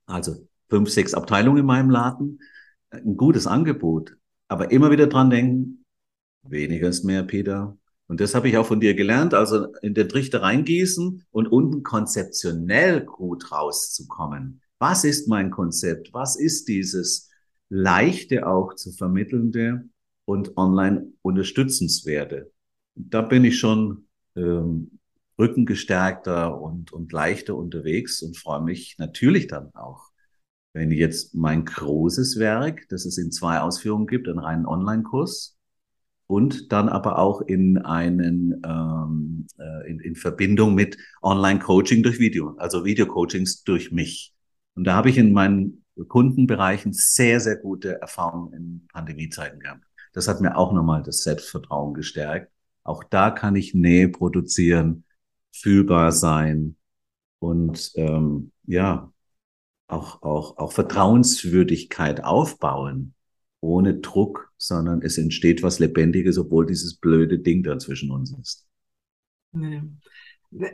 also 0.05 0.47
fünf, 0.69 0.89
sechs 0.89 1.13
Abteilungen 1.13 1.59
in 1.59 1.65
meinem 1.65 1.89
Laden, 1.89 2.39
ein 2.89 3.17
gutes 3.17 3.47
Angebot. 3.47 4.17
Aber 4.47 4.71
immer 4.71 4.91
wieder 4.91 5.07
dran 5.07 5.29
denken, 5.29 5.79
Weniger 6.43 6.89
ist 6.89 7.03
mehr, 7.03 7.23
Peter. 7.23 7.77
Und 8.09 8.19
das 8.21 8.33
habe 8.33 8.49
ich 8.49 8.57
auch 8.57 8.65
von 8.65 8.79
dir 8.79 8.95
gelernt, 8.95 9.35
also 9.35 9.67
in 9.83 9.93
den 9.93 10.09
Trichter 10.09 10.41
reingießen 10.41 11.25
und 11.29 11.47
unten 11.47 11.83
konzeptionell 11.83 13.05
gut 13.05 13.51
rauszukommen. 13.51 14.61
Was 14.79 15.03
ist 15.03 15.27
mein 15.27 15.51
Konzept? 15.51 16.11
Was 16.11 16.35
ist 16.35 16.67
dieses 16.67 17.29
leichte 17.69 18.47
auch 18.47 18.73
zu 18.73 18.91
vermittelnde 18.91 19.87
und 20.25 20.57
online 20.57 21.13
unterstützenswerte? 21.21 22.51
Da 22.95 23.21
bin 23.21 23.45
ich 23.45 23.59
schon 23.59 24.07
ähm, 24.35 24.99
rückengestärkter 25.37 26.59
und, 26.59 26.91
und 26.91 27.11
leichter 27.11 27.55
unterwegs 27.55 28.23
und 28.23 28.37
freue 28.37 28.63
mich 28.63 28.95
natürlich 28.97 29.45
dann 29.45 29.71
auch, 29.75 30.09
wenn 30.73 30.89
jetzt 30.89 31.35
mein 31.35 31.63
großes 31.63 32.39
Werk, 32.39 32.87
das 32.89 33.05
es 33.05 33.19
in 33.19 33.31
zwei 33.31 33.59
Ausführungen 33.59 34.07
gibt, 34.07 34.27
einen 34.27 34.39
reinen 34.39 34.65
Online-Kurs, 34.65 35.58
und 36.29 36.71
dann 36.71 36.89
aber 36.89 37.17
auch 37.17 37.41
in 37.41 37.79
einen 37.79 38.61
ähm, 38.63 39.47
äh, 39.57 39.89
in, 39.89 39.99
in 39.99 40.15
Verbindung 40.15 40.75
mit 40.75 40.95
Online-Coaching 41.23 42.03
durch 42.03 42.19
Video, 42.19 42.55
also 42.57 42.85
Video-Coachings 42.85 43.63
durch 43.63 43.91
mich. 43.91 44.31
Und 44.75 44.83
da 44.83 44.93
habe 44.93 45.09
ich 45.09 45.17
in 45.17 45.33
meinen 45.33 45.83
Kundenbereichen 46.07 46.93
sehr, 46.93 47.39
sehr 47.39 47.55
gute 47.55 47.99
Erfahrungen 47.99 48.53
in 48.53 48.87
Pandemiezeiten 48.93 49.59
gehabt. 49.59 49.83
Das 50.13 50.27
hat 50.27 50.39
mir 50.39 50.55
auch 50.55 50.71
nochmal 50.71 51.01
das 51.01 51.23
Selbstvertrauen 51.23 51.95
gestärkt. 51.95 52.51
Auch 52.83 53.03
da 53.03 53.31
kann 53.31 53.55
ich 53.55 53.73
Nähe 53.73 54.09
produzieren, 54.09 55.05
fühlbar 55.51 56.11
sein 56.11 56.75
und 57.39 57.91
ähm, 57.95 58.51
ja, 58.67 59.11
auch, 59.87 60.21
auch, 60.21 60.57
auch 60.57 60.73
Vertrauenswürdigkeit 60.73 62.23
aufbauen, 62.23 63.15
ohne 63.61 63.95
Druck, 63.95 64.51
sondern 64.57 65.01
es 65.01 65.17
entsteht 65.17 65.63
was 65.63 65.79
Lebendiges, 65.79 66.37
obwohl 66.37 66.65
dieses 66.65 66.95
blöde 66.95 67.39
Ding 67.39 67.63
da 67.63 67.77
zwischen 67.77 68.11
uns 68.11 68.31
ist. 68.31 68.67
Ja. 69.53 69.83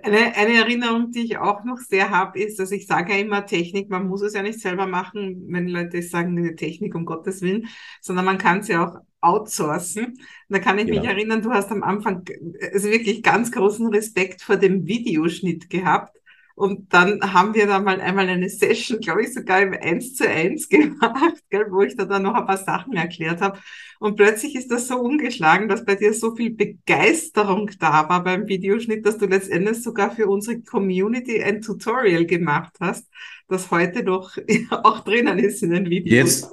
Eine, 0.03 0.33
eine 0.35 0.53
Erinnerung, 0.53 1.11
die 1.11 1.25
ich 1.25 1.37
auch 1.37 1.65
noch 1.65 1.79
sehr 1.79 2.09
habe, 2.09 2.39
ist, 2.39 2.59
dass 2.59 2.71
ich 2.71 2.87
sage 2.87 3.13
ja 3.13 3.19
immer 3.19 3.45
Technik, 3.45 3.89
man 3.89 4.07
muss 4.07 4.21
es 4.21 4.33
ja 4.33 4.41
nicht 4.41 4.61
selber 4.61 4.87
machen, 4.87 5.47
wenn 5.49 5.67
Leute 5.67 6.01
sagen, 6.01 6.55
Technik 6.55 6.95
um 6.95 7.05
Gottes 7.05 7.41
Willen, 7.41 7.67
sondern 7.99 8.23
man 8.23 8.37
kann 8.37 8.59
es 8.59 8.69
ja 8.69 8.87
auch 8.87 9.01
outsourcen. 9.19 10.17
Da 10.47 10.59
kann 10.59 10.79
ich 10.79 10.87
ja. 10.87 10.93
mich 10.93 11.03
erinnern, 11.03 11.41
du 11.41 11.51
hast 11.51 11.71
am 11.71 11.83
Anfang 11.83 12.23
also 12.71 12.89
wirklich 12.89 13.21
ganz 13.21 13.51
großen 13.51 13.87
Respekt 13.87 14.41
vor 14.41 14.55
dem 14.55 14.85
Videoschnitt 14.85 15.69
gehabt. 15.69 16.15
Und 16.55 16.93
dann 16.93 17.33
haben 17.33 17.53
wir 17.53 17.67
da 17.67 17.79
mal 17.79 17.99
einmal 17.99 18.29
eine 18.29 18.47
Session, 18.47 19.01
glaube 19.01 19.23
ich, 19.23 19.33
sogar 19.33 19.61
im 19.61 19.73
1 19.73 20.15
zu 20.15 20.27
1 20.27 20.69
gemacht, 20.69 21.43
gell, 21.49 21.65
wo 21.69 21.81
ich 21.81 21.97
da 21.97 22.05
dann 22.05 22.23
noch 22.23 22.33
ein 22.33 22.45
paar 22.45 22.57
Sachen 22.57 22.93
erklärt 22.93 23.41
habe. 23.41 23.59
Und 23.99 24.15
plötzlich 24.15 24.55
ist 24.55 24.71
das 24.71 24.87
so 24.87 24.95
umgeschlagen, 24.95 25.67
dass 25.67 25.83
bei 25.83 25.95
dir 25.95 26.13
so 26.13 26.33
viel 26.33 26.51
Begeisterung 26.51 27.69
da 27.79 28.07
war 28.07 28.23
beim 28.23 28.47
Videoschnitt, 28.47 29.05
dass 29.05 29.17
du 29.17 29.25
letztendlich 29.25 29.83
sogar 29.83 30.11
für 30.11 30.27
unsere 30.27 30.61
Community 30.61 31.43
ein 31.43 31.61
Tutorial 31.61 32.25
gemacht 32.25 32.73
hast, 32.79 33.05
das 33.49 33.69
heute 33.69 34.03
noch 34.03 34.37
auch 34.69 35.03
drinnen 35.03 35.39
ist 35.39 35.61
in 35.61 35.71
den 35.71 35.89
Videos. 35.89 36.13
Jetzt, 36.13 36.49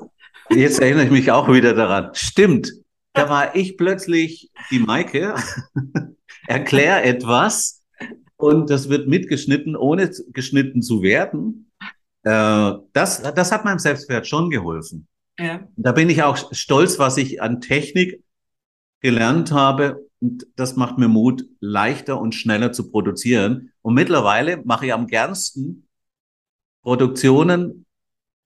jetzt 0.51 0.81
erinnere 0.81 1.05
ich 1.05 1.11
mich 1.13 1.31
auch 1.31 1.49
wieder 1.49 1.75
daran. 1.75 2.11
Stimmt. 2.15 2.73
Da 3.13 3.29
war 3.29 3.55
ich 3.55 3.77
plötzlich 3.77 4.51
die 4.71 4.81
Maike, 4.81 5.37
erklär 6.49 7.05
etwas 7.05 7.82
und 8.43 8.71
das 8.71 8.89
wird 8.89 9.07
mitgeschnitten, 9.07 9.77
ohne 9.77 10.11
geschnitten 10.33 10.83
zu 10.83 11.01
werden. 11.01 11.71
Äh, 12.25 12.73
das, 12.93 13.23
das 13.23 13.53
hat 13.53 13.65
meinem 13.65 13.79
Selbstwert 13.79 14.27
schon 14.27 14.51
geholfen. 14.51 15.07
Ja. 15.39 15.69
Da 15.77 15.93
bin 15.93 16.11
ich 16.11 16.25
auch 16.25 16.53
stolz, 16.53 16.99
was 16.99 17.19
ich 17.19 17.41
an 17.41 17.61
Technik 17.61 18.25
gelernt 19.01 19.53
habe. 19.53 20.09
Und 20.21 20.49
das 20.57 20.75
macht 20.75 20.99
mir 20.99 21.07
Mut, 21.07 21.45
leichter 21.61 22.21
und 22.21 22.35
schneller 22.35 22.73
zu 22.73 22.91
produzieren. 22.91 23.71
Und 23.81 23.95
mittlerweile 23.95 24.61
mache 24.65 24.87
ich 24.87 24.93
am 24.93 25.07
gernsten 25.07 25.87
Produktionen, 26.83 27.87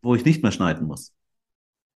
wo 0.02 0.14
ich 0.14 0.26
nicht 0.26 0.42
mehr 0.42 0.52
schneiden 0.52 0.86
muss. 0.86 1.14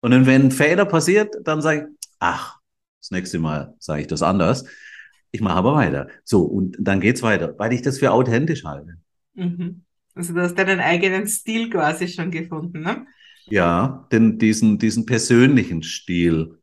Und 0.02 0.12
wenn 0.28 0.44
ein 0.44 0.52
Fehler 0.52 0.86
passiert, 0.86 1.34
dann 1.44 1.64
sage 1.64 1.80
ich, 1.80 2.10
ach, 2.20 2.60
das 3.02 3.10
nächste 3.10 3.40
Mal 3.40 3.74
sage 3.80 4.02
ich 4.02 4.08
das 4.08 4.22
anders. 4.22 4.66
Ich 5.38 5.42
mache 5.42 5.58
aber 5.58 5.76
weiter. 5.76 6.08
So, 6.24 6.42
und 6.42 6.76
dann 6.80 7.00
geht's 7.00 7.22
weiter, 7.22 7.54
weil 7.60 7.72
ich 7.72 7.84
das 7.84 8.00
für 8.00 8.12
authentisch 8.12 8.64
halte. 8.64 8.98
Mhm. 9.36 9.84
Also 10.16 10.34
du 10.34 10.42
hast 10.42 10.56
deinen 10.56 10.80
eigenen 10.80 11.28
Stil 11.28 11.70
quasi 11.70 12.08
schon 12.08 12.32
gefunden, 12.32 12.82
ne? 12.82 13.06
Ja, 13.46 14.08
denn 14.12 14.40
diesen, 14.40 14.80
diesen 14.80 15.06
persönlichen 15.06 15.84
Stil. 15.84 16.58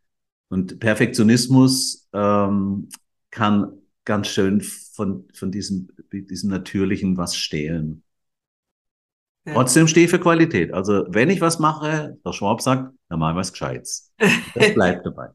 Und 0.49 0.81
Perfektionismus 0.81 2.09
ähm, 2.13 2.89
kann 3.31 3.79
ganz 4.05 4.27
schön 4.27 4.61
von, 4.61 5.29
von 5.33 5.53
diesem, 5.53 5.89
diesem 6.13 6.51
Natürlichen 6.51 7.17
was 7.17 7.37
stehlen. 7.37 8.03
Ja. 9.47 9.53
Trotzdem 9.53 9.87
stehe 9.87 10.07
ich 10.07 10.11
für 10.11 10.19
Qualität. 10.19 10.75
Also 10.75 11.05
wenn 11.11 11.31
ich 11.31 11.41
was 11.41 11.61
mache, 11.61 12.19
der 12.27 12.33
Schwab 12.33 12.61
sagt, 12.61 12.93
dann 13.09 13.21
mache 13.21 13.35
ich 13.35 13.37
was 13.37 13.53
Gescheites. 13.53 14.13
Das 14.57 14.75
bleibt 14.75 15.07
dabei. 15.07 15.29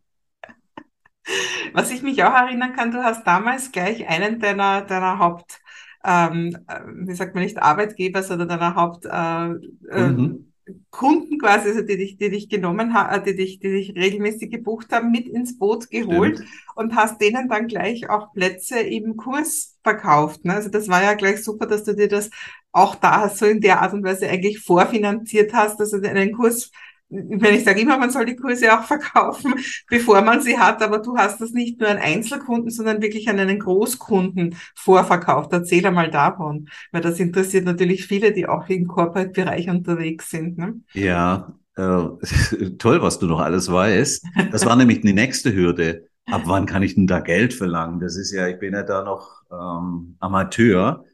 Was 1.74 1.92
ich 1.92 2.02
mich 2.02 2.24
auch 2.24 2.34
erinnern 2.34 2.74
kann, 2.74 2.92
du 2.92 3.04
hast 3.04 3.26
damals 3.26 3.72
gleich 3.72 4.08
einen 4.08 4.40
deiner, 4.40 4.82
deiner 4.82 5.20
Haupt, 5.20 5.60
ähm, 6.04 6.58
äh, 6.68 6.80
wie 7.08 7.14
sagt 7.14 7.36
man 7.36 7.44
nicht 7.44 7.62
Arbeitgeber, 7.62 8.24
sondern 8.24 8.50
deiner 8.50 8.76
Haupt, 8.76 9.06
äh, 9.06 9.10
äh, 9.10 10.10
mhm. 10.10 10.50
Kunden 10.92 11.40
quasi, 11.40 11.70
also 11.70 11.82
die 11.82 11.98
dich, 11.98 12.18
die 12.18 12.30
dich 12.30 12.50
genommen 12.50 12.94
haben, 12.94 13.14
äh, 13.14 13.24
die 13.24 13.36
dich, 13.36 13.60
die 13.60 13.70
dich 13.70 13.96
regelmäßig 13.96 14.52
gebucht 14.52 14.92
haben, 14.92 15.12
mit 15.12 15.28
ins 15.28 15.58
Boot 15.58 15.90
geholt 15.90 16.38
Stimmt. 16.38 16.52
und 16.76 16.96
hast 16.96 17.22
denen 17.22 17.50
dann 17.50 17.68
gleich 17.68 18.10
auch 18.10 18.34
Plätze 18.34 18.80
im 18.80 19.18
Kurs 19.18 19.78
verkauft. 19.84 20.46
Ne? 20.46 20.54
Also 20.54 20.70
das 20.70 20.88
war 20.88 21.04
ja 21.04 21.14
gleich 21.14 21.44
super, 21.44 21.66
dass 21.66 21.84
du 21.84 21.96
dir 21.96 22.08
das 22.08 22.30
auch 22.72 22.96
da 22.96 23.30
so 23.30 23.46
in 23.46 23.62
der 23.62 23.82
Art 23.82 23.94
und 23.94 24.04
Weise 24.04 24.30
eigentlich 24.30 24.60
vorfinanziert 24.60 25.54
hast, 25.54 25.80
dass 25.80 25.92
du 25.92 26.02
einen 26.08 26.34
Kurs 26.34 26.72
wenn 27.10 27.56
ich 27.56 27.64
sage 27.64 27.82
immer, 27.82 27.98
man 27.98 28.12
soll 28.12 28.26
die 28.26 28.36
Kurse 28.36 28.72
auch 28.72 28.84
verkaufen, 28.84 29.56
bevor 29.90 30.22
man 30.22 30.42
sie 30.42 30.58
hat, 30.58 30.82
aber 30.82 31.00
du 31.00 31.18
hast 31.18 31.42
das 31.42 31.52
nicht 31.52 31.80
nur 31.80 31.90
an 31.90 31.98
Einzelkunden, 31.98 32.70
sondern 32.70 33.02
wirklich 33.02 33.30
an 33.30 33.40
einen 33.40 33.60
Großkunden 33.60 34.56
vorverkauft. 34.76 35.52
Erzähl 35.52 35.86
einmal 35.86 36.12
davon, 36.12 36.70
weil 36.92 37.02
das 37.02 37.20
interessiert 37.20 37.66
natürlich 37.66 38.06
viele, 38.06 38.32
die 38.32 38.48
auch 38.48 38.68
im 38.70 38.88
Corporate-Bereich 38.88 39.70
unterwegs 39.70 40.30
sind. 40.30 40.58
Ne? 40.58 40.82
Ja, 40.94 41.54
äh, 41.76 42.70
toll, 42.78 43.02
was 43.02 43.20
du 43.20 43.26
noch 43.26 43.40
alles 43.40 43.72
weißt. 43.72 44.26
Das 44.52 44.66
war 44.66 44.76
nämlich 44.76 45.02
die 45.02 45.14
nächste 45.14 45.54
Hürde. 45.54 46.08
Ab 46.28 46.44
wann 46.46 46.68
kann 46.68 46.84
ich 46.84 46.94
denn 46.94 47.08
da 47.08 47.22
Geld 47.22 47.56
verlangen? 47.56 48.00
Das 48.00 48.16
ist 48.16 48.32
ja, 48.32 48.48
ich 48.48 48.60
bin 48.60 48.74
ja 48.74 48.84
da 48.84 49.04
noch 49.04 49.42
ähm, 49.52 50.16
Amateur. 50.20 51.06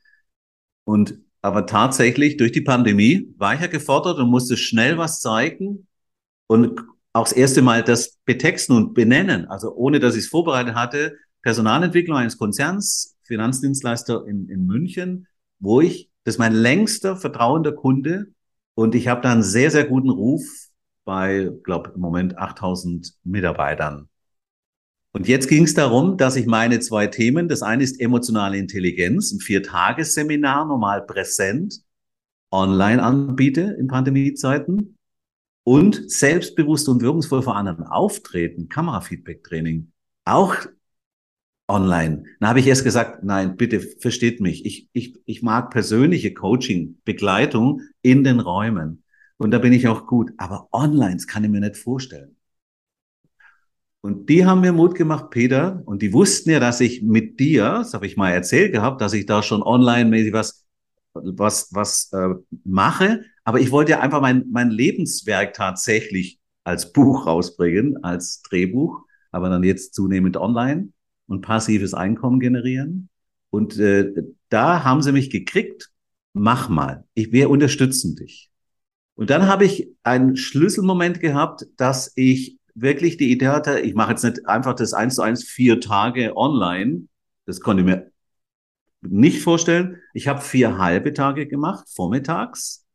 Und 0.83 1.24
aber 1.45 1.67
tatsächlich, 1.67 2.37
durch 2.37 2.51
die 2.51 2.61
Pandemie 2.61 3.31
war 3.37 3.53
ich 3.53 3.61
ja 3.61 3.67
gefordert 3.67 4.17
und 4.17 4.31
musste 4.31 4.57
schnell 4.57 4.97
was 4.97 5.21
zeigen 5.21 5.85
und 6.47 6.81
auch 7.13 7.25
das 7.25 7.33
erste 7.33 7.61
Mal 7.61 7.83
das 7.83 8.17
betexten 8.25 8.75
und 8.75 8.95
benennen. 8.95 9.47
Also 9.47 9.71
ohne, 9.75 9.99
dass 9.99 10.15
ich 10.15 10.23
es 10.23 10.27
vorbereitet 10.27 10.73
hatte, 10.73 11.17
Personalentwicklung 11.43 12.17
eines 12.17 12.39
Konzerns, 12.39 13.15
Finanzdienstleister 13.25 14.25
in, 14.27 14.49
in 14.49 14.65
München, 14.65 15.27
wo 15.59 15.81
ich, 15.81 16.09
das 16.23 16.33
ist 16.33 16.39
mein 16.39 16.53
längster 16.53 17.15
vertrauender 17.15 17.73
Kunde 17.73 18.25
und 18.73 18.95
ich 18.95 19.07
habe 19.07 19.21
da 19.21 19.31
einen 19.31 19.43
sehr, 19.43 19.69
sehr 19.69 19.85
guten 19.85 20.09
Ruf 20.09 20.41
bei, 21.03 21.51
glaube 21.63 21.91
im 21.93 22.01
Moment 22.01 22.39
8000 22.39 23.13
Mitarbeitern. 23.23 24.09
Und 25.15 25.29
jetzt 25.29 25.47
ging 25.47 25.63
es 25.63 25.73
darum, 25.73 26.17
dass 26.17 26.35
ich 26.35 26.45
meine 26.45 26.81
zwei 26.81 27.07
Themen, 27.07 27.47
das 27.47 27.61
eine 27.61 27.85
ist 27.85 28.01
emotionale 28.01 28.57
Intelligenz, 28.57 29.31
ein 29.31 29.39
Viertagesseminar, 29.39 30.65
normal 30.65 31.05
präsent, 31.05 31.79
online 32.51 33.01
anbiete 33.01 33.77
in 33.79 33.87
Pandemiezeiten 33.87 34.97
und 35.63 36.11
selbstbewusst 36.11 36.89
und 36.89 37.01
wirkungsvoll 37.01 37.43
vor 37.43 37.55
anderen 37.55 37.85
auftreten, 37.85 38.67
Kamerafeedback-Training, 38.67 39.89
auch 40.25 40.53
online. 41.69 42.25
Dann 42.41 42.49
habe 42.49 42.59
ich 42.59 42.67
erst 42.67 42.83
gesagt, 42.83 43.23
nein, 43.23 43.55
bitte 43.55 43.79
versteht 43.79 44.41
mich. 44.41 44.65
Ich, 44.65 44.89
ich, 44.91 45.17
ich 45.23 45.41
mag 45.41 45.71
persönliche 45.71 46.33
Coaching, 46.33 46.97
Begleitung 47.05 47.79
in 48.01 48.25
den 48.25 48.41
Räumen. 48.41 49.01
Und 49.37 49.51
da 49.51 49.59
bin 49.59 49.71
ich 49.71 49.87
auch 49.87 50.07
gut. 50.07 50.33
Aber 50.35 50.67
online, 50.73 51.15
das 51.15 51.25
kann 51.25 51.45
ich 51.45 51.49
mir 51.49 51.61
nicht 51.61 51.77
vorstellen. 51.77 52.34
Und 54.05 54.29
die 54.29 54.45
haben 54.45 54.61
mir 54.61 54.71
Mut 54.71 54.93
gemacht, 54.93 55.31
Peter, 55.31 55.81
und 55.87 56.03
die 56.03 56.13
wussten 56.13 56.51
ja, 56.51 56.59
dass 56.59 56.79
ich 56.79 57.01
mit 57.01 57.39
dir, 57.39 57.63
das 57.63 57.95
habe 57.95 58.05
ich 58.05 58.17
mal 58.17 58.29
erzählt 58.29 58.71
gehabt, 58.71 59.01
dass 59.01 59.13
ich 59.13 59.25
da 59.25 59.41
schon 59.41 59.63
online-mäßig 59.63 60.31
was, 60.31 60.63
was, 61.15 61.69
was 61.73 62.11
äh, 62.13 62.35
mache. 62.63 63.23
Aber 63.43 63.59
ich 63.59 63.71
wollte 63.71 63.93
ja 63.93 64.01
einfach 64.01 64.21
mein, 64.21 64.45
mein 64.51 64.69
Lebenswerk 64.69 65.55
tatsächlich 65.55 66.37
als 66.63 66.93
Buch 66.93 67.25
rausbringen, 67.25 68.03
als 68.03 68.43
Drehbuch, 68.43 69.01
aber 69.31 69.49
dann 69.49 69.63
jetzt 69.63 69.95
zunehmend 69.95 70.37
online 70.37 70.89
und 71.25 71.41
passives 71.41 71.95
Einkommen 71.95 72.39
generieren. 72.39 73.09
Und 73.49 73.79
äh, 73.79 74.13
da 74.49 74.83
haben 74.83 75.01
sie 75.01 75.13
mich 75.13 75.31
gekriegt, 75.31 75.89
mach 76.31 76.69
mal, 76.69 77.05
ich, 77.15 77.31
wir 77.31 77.49
unterstützen 77.49 78.15
dich. 78.15 78.51
Und 79.15 79.31
dann 79.31 79.47
habe 79.47 79.65
ich 79.65 79.89
einen 80.03 80.37
Schlüsselmoment 80.37 81.21
gehabt, 81.21 81.65
dass 81.75 82.11
ich 82.13 82.59
wirklich 82.75 83.17
die 83.17 83.31
Idee 83.31 83.47
hatte, 83.47 83.79
ich 83.79 83.95
mache 83.95 84.11
jetzt 84.11 84.23
nicht 84.23 84.47
einfach 84.47 84.75
das 84.75 84.93
eins 84.93 85.15
zu 85.15 85.21
eins 85.21 85.43
vier 85.43 85.79
Tage 85.79 86.35
online. 86.37 87.07
Das 87.45 87.61
konnte 87.61 87.81
ich 87.81 87.87
mir 87.87 88.11
nicht 89.01 89.41
vorstellen. 89.41 90.01
Ich 90.13 90.27
habe 90.27 90.41
vier 90.41 90.77
halbe 90.77 91.13
Tage 91.13 91.47
gemacht, 91.47 91.87
vormittags. 91.89 92.85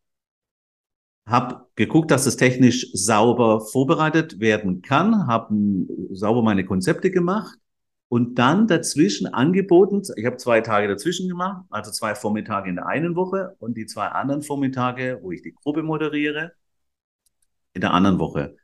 Habe 1.27 1.67
geguckt, 1.77 2.11
dass 2.11 2.25
das 2.25 2.37
technisch 2.37 2.91
sauber 2.93 3.61
vorbereitet 3.61 4.41
werden 4.41 4.83
kann, 4.83 5.27
habe 5.29 5.55
sauber 6.13 6.43
meine 6.43 6.65
Konzepte 6.65 7.11
gemacht 7.11 7.57
und 8.09 8.39
dann 8.39 8.67
dazwischen 8.67 9.29
angeboten, 9.29 10.03
ich 10.17 10.27
habe 10.27 10.39
zwei 10.39 10.61
Tage 10.61 10.89
dazwischen 10.89 11.29
gemacht, 11.29 11.65
also 11.71 11.93
zwei 11.93 12.17
Vormittage 12.17 12.69
in 12.69 12.77
der 12.77 12.87
einen 12.87 13.15
Woche 13.15 13.55
und 13.61 13.77
die 13.77 13.87
zwei 13.87 14.09
anderen 14.09 14.43
Vormittage, 14.43 15.21
wo 15.23 15.31
ich 15.31 15.43
die 15.43 15.53
Gruppe 15.53 15.85
moderiere, 15.85 16.53
in 17.75 17.81
der 17.81 17.93
anderen 17.93 18.19
Woche 18.19 18.57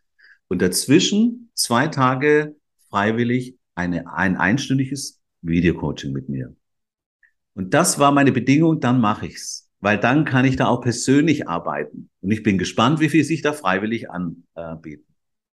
und 0.49 0.63
dazwischen 0.63 1.51
zwei 1.55 1.89
Tage 1.89 2.57
freiwillig 2.91 3.57
eine, 3.75 4.13
ein 4.13 4.37
einstündiges 4.37 5.21
Videocoaching 5.43 6.13
mit 6.13 6.29
mir. 6.29 6.55
Und 7.55 7.75
das 7.75 7.99
war 7.99 8.13
meine 8.13 8.33
Bedingung, 8.33 8.81
dann 8.81 9.01
mache 9.01 9.27
ich's. 9.27 9.71
weil 9.81 9.99
dann 9.99 10.25
kann 10.25 10.45
ich 10.45 10.57
da 10.57 10.67
auch 10.67 10.81
persönlich 10.81 11.49
arbeiten. 11.49 12.11
Und 12.21 12.31
ich 12.31 12.43
bin 12.43 12.59
gespannt, 12.59 13.01
wie 13.01 13.09
viel 13.09 13.25
sich 13.25 13.43
da 13.43 13.53
freiwillig 13.53 14.09
anbieten. 14.11 15.05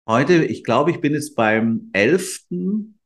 Heute, 0.07 0.43
ich 0.45 0.63
glaube, 0.63 0.91
ich 0.91 1.01
bin 1.01 1.13
jetzt 1.13 1.35
beim 1.35 1.89
elften 1.93 2.99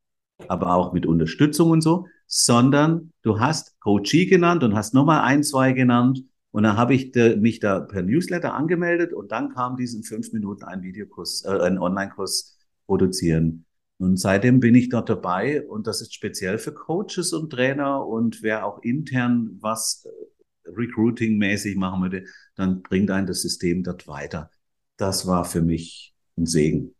aber 0.48 0.76
auch 0.76 0.94
mit 0.94 1.06
Unterstützung 1.06 1.72
und 1.72 1.82
so, 1.82 2.06
sondern 2.28 3.12
du 3.24 3.40
hast 3.40 3.80
Coachee 3.80 4.26
genannt 4.28 4.64
und 4.64 4.76
hast 4.76 4.94
nochmal 4.94 5.22
ein, 5.22 5.44
zwei 5.44 5.74
genannt. 5.74 6.24
Und 6.52 6.64
dann 6.64 6.78
habe 6.78 6.94
ich 6.94 7.14
mich 7.38 7.60
da 7.60 7.80
per 7.80 8.04
Newsletter 8.04 8.54
angemeldet 8.54 9.14
und 9.14 9.32
dann 9.32 9.54
kam 9.54 9.78
diesen 9.78 10.04
fünf 10.04 10.32
Minuten 10.32 10.64
ein 10.64 10.84
Videokurs, 10.84 11.44
äh, 11.46 11.60
ein 11.60 11.80
Online-Kurs 11.80 12.58
produzieren. 12.86 13.66
Und 14.00 14.18
seitdem 14.18 14.62
bin 14.62 14.76
ich 14.76 14.88
dort 14.88 15.10
dabei 15.10 15.62
und 15.68 15.86
das 15.86 16.02
ist 16.02 16.14
speziell 16.14 16.58
für 16.58 16.74
Coaches 16.74 17.34
und 17.34 17.50
Trainer 17.50 18.06
und 18.06 18.42
wer 18.42 18.66
auch 18.66 18.82
intern 18.82 19.58
was 19.60 20.06
äh, 20.06 20.70
Recruiting-mäßig 20.70 21.76
machen 21.76 22.02
würde, 22.02 22.24
dann 22.56 22.82
bringt 22.82 23.12
ein 23.12 23.28
das 23.28 23.42
System 23.42 23.84
dort 23.84 24.08
weiter. 24.08 24.50
Das 24.96 25.28
war 25.28 25.44
für 25.44 25.62
mich 25.62 26.16
ein 26.38 26.46
Segen. 26.46 26.96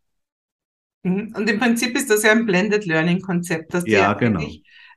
Mhm. 1.02 1.34
Und 1.34 1.48
im 1.48 1.58
Prinzip 1.58 1.96
ist 1.96 2.10
das 2.10 2.22
ja 2.22 2.32
ein 2.32 2.44
Blended 2.44 2.84
Learning 2.84 3.22
Konzept, 3.22 3.72
dass 3.72 3.86
ja, 3.86 4.12
genau. 4.12 4.44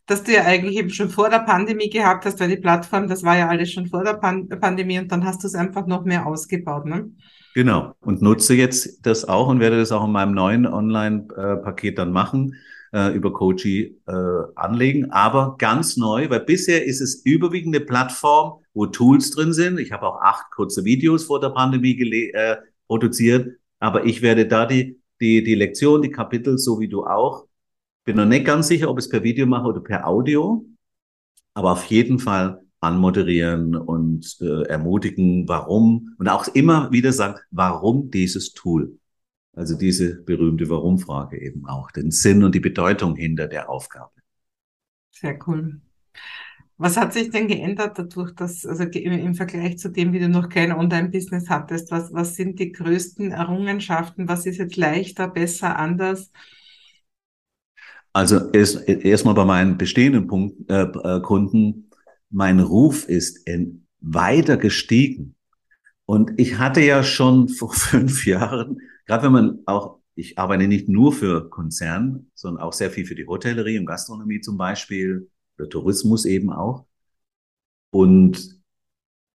dass 0.06 0.24
du 0.24 0.34
ja 0.34 0.44
eigentlich 0.44 0.76
eben 0.76 0.90
schon 0.90 1.10
vor 1.10 1.30
der 1.30 1.40
Pandemie 1.40 1.90
gehabt 1.90 2.26
hast, 2.26 2.38
weil 2.42 2.50
die 2.50 2.58
Plattform, 2.58 3.08
das 3.08 3.24
war 3.24 3.38
ja 3.38 3.48
alles 3.48 3.72
schon 3.72 3.88
vor 3.88 4.04
der 4.04 4.16
Pan 4.16 4.50
Pandemie 4.50 5.00
und 5.00 5.10
dann 5.10 5.24
hast 5.24 5.44
du 5.44 5.48
es 5.48 5.56
einfach 5.56 5.88
noch 5.88 6.04
mehr 6.04 6.26
ausgebaut, 6.26 6.86
ne? 6.86 7.12
Genau. 7.54 7.94
Und 8.02 8.22
nutze 8.22 8.56
jetzt 8.56 9.06
das 9.06 9.26
auch 9.26 9.48
und 9.48 9.60
werde 9.60 9.78
das 9.78 9.92
auch 9.92 10.06
in 10.06 10.12
meinem 10.12 10.34
neuen 10.34 10.66
Online-Paket 10.66 12.00
dann 12.00 12.12
machen, 12.12 12.56
äh, 12.92 13.14
über 13.16 13.32
Koji 13.32 14.00
äh, 14.08 14.12
anlegen. 14.56 15.12
Aber 15.12 15.56
ganz 15.58 15.98
neu, 15.98 16.30
weil 16.30 16.40
bisher 16.40 16.86
ist 16.86 17.02
es 17.02 17.24
überwiegend 17.26 17.76
eine 17.76 17.86
Plattform, 17.86 18.64
wo 18.74 18.88
Tools 18.88 19.32
drin 19.32 19.54
sind. 19.54 19.80
Ich 19.80 19.92
habe 19.92 20.08
auch 20.08 20.22
acht 20.22 20.52
kurze 20.52 20.84
Videos 20.84 21.26
vor 21.26 21.40
der 21.40 21.50
Pandemie 21.50 22.00
äh, 22.34 22.58
produziert. 22.88 23.56
Aber 23.80 24.06
ich 24.06 24.22
werde 24.22 24.48
da 24.48 24.66
die 24.66 25.00
die, 25.24 25.44
die 25.44 25.56
Lektion, 25.56 26.02
die 26.02 26.12
Kapitel, 26.12 26.58
so 26.58 26.80
wie 26.80 26.90
du 26.90 27.06
auch. 27.06 27.48
Bin 28.06 28.18
noch 28.18 28.26
nicht 28.26 28.46
ganz 28.46 28.68
sicher, 28.68 28.90
ob 28.90 28.98
es 28.98 29.08
per 29.08 29.24
Video 29.24 29.46
mache 29.46 29.68
oder 29.68 29.80
per 29.80 30.06
Audio, 30.06 30.66
aber 31.54 31.72
auf 31.72 31.86
jeden 31.86 32.20
Fall 32.20 32.63
anmoderieren 32.84 33.76
und 33.76 34.38
äh, 34.42 34.64
ermutigen, 34.64 35.48
warum 35.48 36.16
und 36.20 36.28
auch 36.28 36.48
immer 36.50 36.92
wieder 36.92 37.14
sagen, 37.14 37.40
warum 37.52 38.12
dieses 38.12 38.54
Tool. 38.54 39.00
Also 39.56 39.78
diese 39.78 40.22
berühmte 40.24 40.70
Warum-Frage 40.70 41.40
eben 41.40 41.66
auch, 41.68 41.92
den 41.92 42.12
Sinn 42.12 42.44
und 42.44 42.56
die 42.56 42.60
Bedeutung 42.60 43.16
hinter 43.16 43.48
der 43.48 43.70
Aufgabe. 43.70 44.12
Sehr 45.12 45.38
cool. 45.48 45.80
Was 46.78 46.98
hat 46.98 47.14
sich 47.14 47.30
denn 47.30 47.48
geändert 47.48 48.00
dadurch, 48.00 48.32
dass, 48.34 48.66
also 48.66 48.84
im 48.84 49.36
Vergleich 49.36 49.78
zu 49.78 49.90
dem, 49.90 50.12
wie 50.12 50.20
du 50.20 50.28
noch 50.28 50.50
kein 50.50 50.72
Online-Business 50.72 51.50
hattest? 51.50 51.92
Was, 51.92 52.12
was 52.14 52.36
sind 52.36 52.60
die 52.60 52.72
größten 52.72 53.32
Errungenschaften? 53.32 54.28
Was 54.28 54.46
ist 54.48 54.58
jetzt 54.58 54.76
leichter, 54.76 55.28
besser, 55.28 55.78
anders? 55.78 56.32
Also 58.12 58.52
erst 58.52 58.88
erstmal 58.88 59.34
bei 59.34 59.46
meinen 59.46 59.78
bestehenden 59.78 60.28
Punkt, 60.28 60.70
äh, 60.70 60.84
äh, 60.84 61.22
Kunden, 61.22 61.90
mein 62.34 62.60
Ruf 62.60 63.08
ist 63.08 63.48
in, 63.48 63.86
weiter 64.02 64.58
gestiegen. 64.58 65.36
Und 66.06 66.32
ich 66.38 66.58
hatte 66.58 66.82
ja 66.82 67.04
schon 67.04 67.48
vor 67.50 67.72
fünf 67.74 68.26
Jahren, 68.26 68.82
gerade 69.06 69.24
wenn 69.24 69.32
man 69.32 69.60
auch, 69.66 70.00
ich 70.16 70.38
arbeite 70.38 70.68
nicht 70.68 70.90
nur 70.90 71.14
für 71.14 71.50
Konzern, 71.50 72.28
sondern 72.36 72.62
auch 72.62 72.74
sehr 72.74 72.92
viel 72.92 73.06
für 73.06 73.16
die 73.16 73.26
Hotellerie 73.26 73.80
und 73.80 73.86
Gastronomie 73.86 74.42
zum 74.42 74.58
Beispiel, 74.58 75.30
oder 75.58 75.70
Tourismus 75.70 76.26
eben 76.26 76.52
auch. 76.52 76.86
Und 77.92 78.62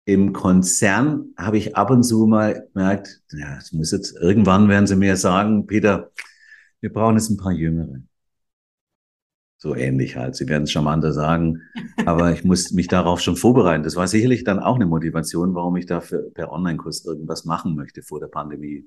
im 0.04 0.32
Konzern 0.32 1.34
habe 1.36 1.58
ich 1.58 1.76
ab 1.76 1.90
und 1.90 2.02
zu 2.02 2.26
mal 2.26 2.68
gemerkt, 2.72 3.22
ja, 3.32 3.58
es 3.58 3.72
muss 3.72 3.92
jetzt, 3.92 4.16
irgendwann 4.16 4.68
werden 4.68 4.86
sie 4.86 4.96
mir 4.96 5.16
sagen, 5.16 5.66
Peter, 5.66 6.10
wir 6.80 6.92
brauchen 6.92 7.16
jetzt 7.16 7.30
ein 7.30 7.36
paar 7.36 7.52
Jüngere. 7.52 8.00
So 9.60 9.74
ähnlich 9.74 10.16
halt. 10.16 10.36
Sie 10.36 10.48
werden 10.48 10.62
es 10.62 10.70
charmanter 10.70 11.12
sagen. 11.12 11.62
Aber 12.06 12.32
ich 12.32 12.44
muss 12.44 12.70
mich 12.70 12.86
darauf 12.86 13.20
schon 13.20 13.36
vorbereiten. 13.36 13.82
Das 13.82 13.96
war 13.96 14.06
sicherlich 14.06 14.44
dann 14.44 14.60
auch 14.60 14.76
eine 14.76 14.86
Motivation, 14.86 15.54
warum 15.54 15.76
ich 15.76 15.86
dafür 15.86 16.30
per 16.32 16.52
Online-Kurs 16.52 17.04
irgendwas 17.04 17.44
machen 17.44 17.74
möchte 17.74 18.02
vor 18.02 18.20
der 18.20 18.28
Pandemie. 18.28 18.86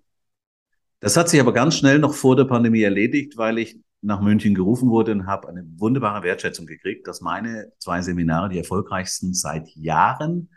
Das 1.01 1.17
hat 1.17 1.27
sich 1.27 1.41
aber 1.41 1.51
ganz 1.51 1.75
schnell 1.75 1.99
noch 1.99 2.13
vor 2.13 2.37
der 2.37 2.45
Pandemie 2.45 2.83
erledigt, 2.83 3.35
weil 3.35 3.57
ich 3.57 3.79
nach 4.01 4.21
München 4.21 4.55
gerufen 4.55 4.89
wurde 4.89 5.11
und 5.11 5.25
habe 5.25 5.49
eine 5.49 5.65
wunderbare 5.77 6.23
Wertschätzung 6.23 6.65
gekriegt, 6.65 7.05
dass 7.05 7.21
meine 7.21 7.71
zwei 7.77 8.01
Seminare 8.01 8.49
die 8.49 8.57
erfolgreichsten 8.57 9.33
seit 9.33 9.67
Jahren 9.75 10.49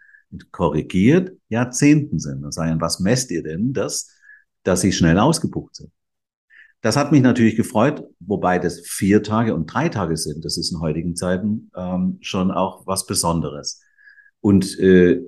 korrigiert 0.52 1.32
Jahrzehnten 1.48 2.20
sind. 2.20 2.44
Und 2.44 2.52
sagen, 2.52 2.80
was 2.80 3.00
messt 3.00 3.30
ihr 3.32 3.42
denn 3.42 3.72
das, 3.72 4.10
dass 4.62 4.80
sie 4.80 4.92
schnell 4.92 5.18
ausgebucht 5.18 5.74
sind? 5.74 5.90
Das 6.84 6.98
hat 6.98 7.12
mich 7.12 7.22
natürlich 7.22 7.56
gefreut, 7.56 8.04
wobei 8.20 8.58
das 8.58 8.80
vier 8.80 9.22
Tage 9.22 9.54
und 9.54 9.72
drei 9.72 9.88
Tage 9.88 10.18
sind. 10.18 10.44
Das 10.44 10.58
ist 10.58 10.70
in 10.70 10.80
heutigen 10.80 11.16
Zeiten 11.16 11.70
ähm, 11.74 12.18
schon 12.20 12.50
auch 12.50 12.86
was 12.86 13.06
Besonderes. 13.06 13.80
Und 14.40 14.78
äh, 14.78 15.22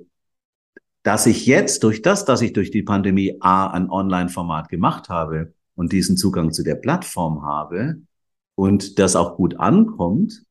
dass 1.01 1.25
ich 1.25 1.47
jetzt 1.47 1.81
durch 1.81 2.03
das, 2.03 2.25
dass 2.25 2.43
ich 2.43 2.53
durch 2.53 2.69
die 2.69 2.83
Pandemie 2.83 3.37
A 3.39 3.71
ein 3.71 3.89
Online-Format 3.89 4.69
gemacht 4.69 5.09
habe 5.09 5.55
und 5.73 5.93
diesen 5.93 6.15
Zugang 6.15 6.51
zu 6.51 6.61
der 6.61 6.75
Plattform 6.75 7.41
habe, 7.41 8.01
und 8.53 8.99
das 8.99 9.15
auch 9.15 9.35
gut 9.35 9.59
ankommt, 9.59 10.43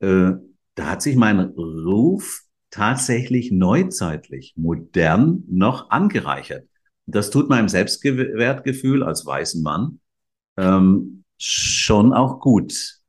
äh, 0.00 0.32
da 0.76 0.86
hat 0.86 1.02
sich 1.02 1.16
mein 1.16 1.40
Ruf 1.40 2.40
tatsächlich 2.70 3.50
neuzeitlich, 3.50 4.54
modern 4.56 5.44
noch 5.46 5.90
angereichert. 5.90 6.66
Das 7.04 7.28
tut 7.28 7.50
meinem 7.50 7.68
Selbstwertgefühl 7.68 9.02
als 9.02 9.26
weißen 9.26 9.62
Mann 9.62 10.00
ähm, 10.56 11.24
schon 11.38 12.12
auch 12.12 12.40
gut. 12.40 13.00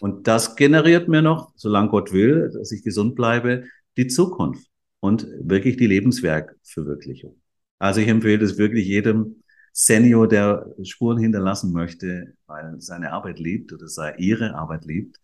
Und 0.00 0.26
das 0.28 0.56
generiert 0.56 1.08
mir 1.08 1.22
noch, 1.22 1.52
solange 1.56 1.88
Gott 1.88 2.12
will, 2.12 2.50
dass 2.52 2.72
ich 2.72 2.82
gesund 2.82 3.14
bleibe, 3.14 3.64
die 3.96 4.06
Zukunft 4.06 4.68
und 5.00 5.26
wirklich 5.40 5.76
die 5.76 5.86
Lebenswerkverwirklichung. 5.86 7.40
Also 7.78 8.00
ich 8.00 8.08
empfehle 8.08 8.44
es 8.44 8.58
wirklich 8.58 8.86
jedem, 8.86 9.42
Senior, 9.78 10.26
der 10.26 10.74
Spuren 10.84 11.18
hinterlassen 11.18 11.70
möchte, 11.70 12.32
weil 12.46 12.80
seine 12.80 13.12
Arbeit 13.12 13.38
liebt 13.38 13.74
oder 13.74 13.88
sei 13.88 14.14
ihre 14.16 14.54
Arbeit 14.54 14.86
liebt, 14.86 15.20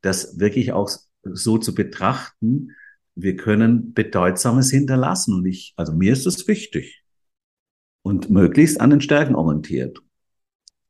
das 0.00 0.38
wirklich 0.40 0.72
auch 0.72 0.88
so 1.22 1.58
zu 1.58 1.74
betrachten, 1.74 2.70
wir 3.14 3.36
können 3.36 3.92
Bedeutsames 3.92 4.70
hinterlassen. 4.70 5.34
Und 5.34 5.44
ich, 5.44 5.74
also 5.76 5.92
mir 5.92 6.14
ist 6.14 6.24
das 6.24 6.48
wichtig. 6.48 7.02
Und 8.02 8.30
möglichst 8.30 8.80
an 8.80 8.88
den 8.88 9.02
Stärken 9.02 9.34
orientiert. 9.34 10.00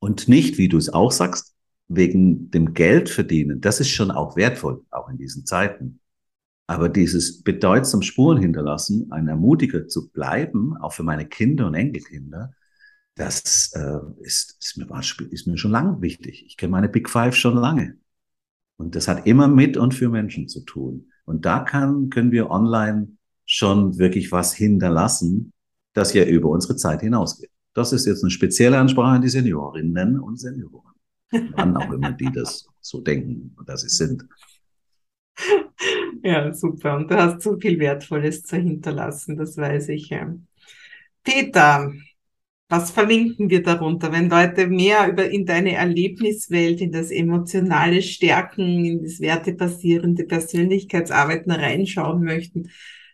Und 0.01 0.29
nicht, 0.29 0.59
wie 0.59 0.69
du 0.69 0.77
es 0.77 0.93
auch 0.93 1.13
sagst, 1.13 1.55
wegen 1.89 2.51
dem 2.51 2.75
Geld 2.75 3.09
verdienen. 3.09 3.61
Das 3.61 3.81
ist 3.81 3.91
schon 3.91 4.11
auch 4.11 4.37
wertvoll, 4.37 4.85
auch 4.91 5.09
in 5.09 5.19
diesen 5.19 5.47
Zeiten. 5.47 6.01
Aber 6.67 6.89
dieses 6.89 7.43
bedeutsam 7.43 8.01
Spuren 8.03 8.39
hinterlassen, 8.39 9.11
ein 9.11 9.29
Ermutiger 9.29 9.89
zu 9.89 10.09
bleiben, 10.11 10.77
auch 10.77 10.93
für 10.93 11.03
meine 11.03 11.27
Kinder 11.27 11.67
und 11.67 11.75
Enkelkinder, 11.75 12.53
das 13.17 13.73
äh, 13.75 13.99
ist, 14.21 14.57
ist, 14.61 14.79
mir, 14.79 14.87
ist 15.31 15.47
mir 15.47 15.59
schon 15.59 15.73
lange 15.73 16.01
wichtig. 16.01 16.45
Ich 16.47 16.57
kenne 16.57 16.71
meine 16.71 16.89
Big 16.89 17.11
Five 17.11 17.35
schon 17.35 17.57
lange. 17.57 17.99
Und 18.77 18.95
das 18.95 19.09
hat 19.09 19.27
immer 19.27 19.49
mit 19.49 19.77
und 19.77 19.95
für 19.95 20.09
Menschen 20.09 20.49
zu 20.49 20.61
tun. 20.61 21.11
Und 21.25 21.45
da 21.45 21.61
kann, 21.61 22.09
können 22.09 22.31
wir 22.31 22.51
online 22.51 23.09
schon 23.45 23.99
wirklich 23.99 24.33
was 24.33 24.55
hinterlassen, 24.55 25.53
das 25.93 26.15
ja 26.15 26.25
über 26.25 26.49
unsere 26.49 26.77
Zeit 26.77 27.01
hinausgeht. 27.01 27.51
Das 27.75 27.93
ist 27.93 28.07
jetzt 28.07 28.23
eine 28.23 28.31
spezielle 28.31 28.79
Ansprache 28.79 29.17
an 29.17 29.23
die 29.23 29.29
Seniorinnen 29.29 30.19
und 30.19 30.39
Senioren. 30.39 30.95
Wann 31.31 31.77
auch 31.77 31.93
immer 31.93 32.13
die 32.13 32.31
das 32.33 32.67
so 32.81 33.01
denken, 33.01 33.57
dass 33.67 33.83
sie 33.83 33.89
sind. 33.89 34.27
Ja, 36.23 36.53
super. 36.53 36.97
Und 36.97 37.11
du 37.11 37.17
hast 37.17 37.41
so 37.41 37.59
viel 37.59 37.79
Wertvolles 37.79 38.43
zu 38.43 38.57
hinterlassen, 38.59 39.39
das 39.39 39.57
weiß 39.57 39.89
ich. 39.89 40.15
Peter, 41.25 41.93
was 42.69 42.91
verlinken 42.91 43.51
wir 43.51 43.63
darunter, 43.63 44.13
wenn 44.13 44.29
Leute 44.29 44.69
mehr 44.69 45.09
über 45.09 45.29
in 45.29 45.47
deine 45.47 45.73
Erlebniswelt, 45.75 46.81
in 46.81 46.93
das 46.93 47.11
emotionale 47.11 48.03
Stärken, 48.03 48.85
in 48.85 49.03
das 49.03 49.21
wertebasierende 49.21 50.25
Persönlichkeitsarbeiten 50.25 51.51
reinschauen 51.51 52.23
möchten? 52.23 52.71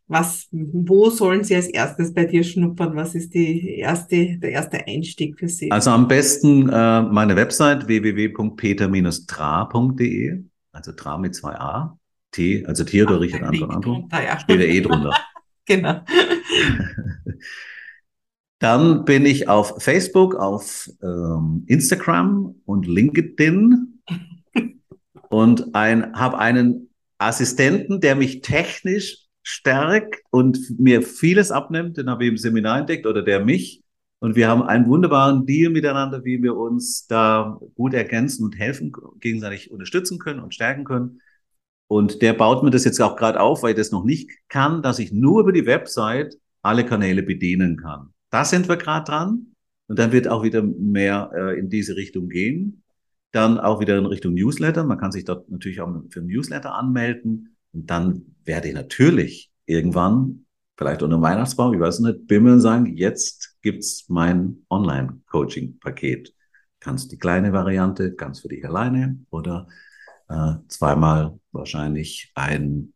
Was, 0.08 0.46
wo 0.52 1.10
sollen 1.10 1.42
sie 1.42 1.56
als 1.56 1.66
erstes 1.66 2.14
bei 2.14 2.26
dir 2.26 2.44
schnuppern? 2.44 2.94
Was 2.94 3.16
ist 3.16 3.34
die 3.34 3.78
erste, 3.78 4.38
der 4.38 4.52
erste 4.52 4.86
Einstieg 4.86 5.36
für 5.36 5.48
sie? 5.48 5.72
Also 5.72 5.90
am 5.90 6.06
besten 6.06 6.68
äh, 6.68 7.02
meine 7.02 7.34
Website 7.34 7.88
www.peter-tra.de, 7.88 10.44
also 10.70 10.92
Tra 10.92 11.18
mit 11.18 11.34
zwei 11.34 11.56
A, 11.56 11.98
T, 12.30 12.64
also 12.66 12.84
Theodor, 12.84 13.20
Richard, 13.20 13.42
Anton, 13.42 13.70
Anton, 13.70 14.08
ja. 14.12 14.38
steht 14.38 14.60
der 14.60 14.68
E 14.68 14.80
drunter. 14.80 15.12
genau. 15.66 16.02
Dann 18.58 19.04
bin 19.04 19.26
ich 19.26 19.48
auf 19.48 19.82
Facebook, 19.82 20.36
auf 20.36 20.88
ähm, 21.02 21.64
Instagram 21.66 22.54
und 22.64 22.86
LinkedIn 22.86 24.00
und 25.28 25.74
ein, 25.74 26.14
habe 26.14 26.38
einen 26.38 26.88
Assistenten, 27.18 28.00
der 28.00 28.14
mich 28.14 28.40
technisch 28.40 29.25
stärkt 29.46 30.16
und 30.30 30.58
mir 30.80 31.02
vieles 31.02 31.52
abnimmt. 31.52 31.96
Den 31.96 32.10
habe 32.10 32.24
ich 32.24 32.30
im 32.30 32.36
Seminar 32.36 32.80
entdeckt 32.80 33.06
oder 33.06 33.22
der 33.22 33.44
mich. 33.44 33.80
Und 34.18 34.34
wir 34.34 34.48
haben 34.48 34.62
einen 34.62 34.88
wunderbaren 34.88 35.46
Deal 35.46 35.70
miteinander, 35.70 36.24
wie 36.24 36.42
wir 36.42 36.56
uns 36.56 37.06
da 37.06 37.60
gut 37.76 37.94
ergänzen 37.94 38.44
und 38.44 38.58
helfen, 38.58 38.92
gegenseitig 39.20 39.70
unterstützen 39.70 40.18
können 40.18 40.40
und 40.40 40.52
stärken 40.52 40.82
können. 40.82 41.20
Und 41.86 42.22
der 42.22 42.32
baut 42.32 42.64
mir 42.64 42.70
das 42.70 42.84
jetzt 42.84 43.00
auch 43.00 43.14
gerade 43.14 43.38
auf, 43.38 43.62
weil 43.62 43.70
ich 43.70 43.76
das 43.76 43.92
noch 43.92 44.04
nicht 44.04 44.30
kann, 44.48 44.82
dass 44.82 44.98
ich 44.98 45.12
nur 45.12 45.42
über 45.42 45.52
die 45.52 45.66
Website 45.66 46.36
alle 46.62 46.84
Kanäle 46.84 47.22
bedienen 47.22 47.76
kann. 47.76 48.12
Da 48.30 48.44
sind 48.44 48.68
wir 48.68 48.76
gerade 48.76 49.04
dran. 49.04 49.54
Und 49.86 50.00
dann 50.00 50.10
wird 50.10 50.26
auch 50.26 50.42
wieder 50.42 50.62
mehr 50.62 51.30
äh, 51.32 51.56
in 51.56 51.70
diese 51.70 51.94
Richtung 51.94 52.28
gehen. 52.28 52.82
Dann 53.30 53.60
auch 53.60 53.78
wieder 53.78 53.96
in 53.96 54.06
Richtung 54.06 54.34
Newsletter. 54.34 54.82
Man 54.82 54.98
kann 54.98 55.12
sich 55.12 55.24
dort 55.24 55.48
natürlich 55.48 55.80
auch 55.80 56.02
für 56.10 56.22
Newsletter 56.22 56.74
anmelden. 56.74 57.55
Und 57.76 57.90
dann 57.90 58.34
werde 58.44 58.68
ich 58.68 58.74
natürlich 58.74 59.52
irgendwann, 59.66 60.46
vielleicht 60.78 61.02
unter 61.02 61.18
dem 61.18 61.22
Weihnachtsbaum, 61.22 61.74
ich 61.74 61.80
weiß 61.80 62.00
nicht, 62.00 62.26
bimmeln 62.26 62.58
sagen, 62.58 62.96
jetzt 62.96 63.58
gibt's 63.60 64.06
mein 64.08 64.64
Online-Coaching-Paket. 64.70 66.34
Kannst 66.80 67.12
die 67.12 67.18
kleine 67.18 67.52
Variante, 67.52 68.14
ganz 68.14 68.40
für 68.40 68.48
dich 68.48 68.64
alleine 68.64 69.18
oder 69.28 69.68
äh, 70.30 70.54
zweimal 70.68 71.38
wahrscheinlich 71.52 72.32
ein 72.34 72.94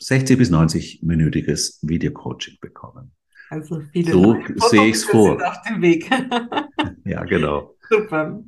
60 0.00 0.38
bis 0.38 0.50
90-minütiges 0.50 1.78
Videocoaching 1.82 2.58
bekommen. 2.60 3.12
Also 3.48 3.80
viele 3.92 4.10
so 4.10 4.36
sehe 4.70 4.86
ich 4.86 4.96
es 4.96 5.04
vor. 5.04 5.40
auf 5.46 5.62
dem 5.68 5.80
Weg. 5.82 6.10
ja, 7.04 7.22
genau. 7.24 7.76
Super. 7.88 8.42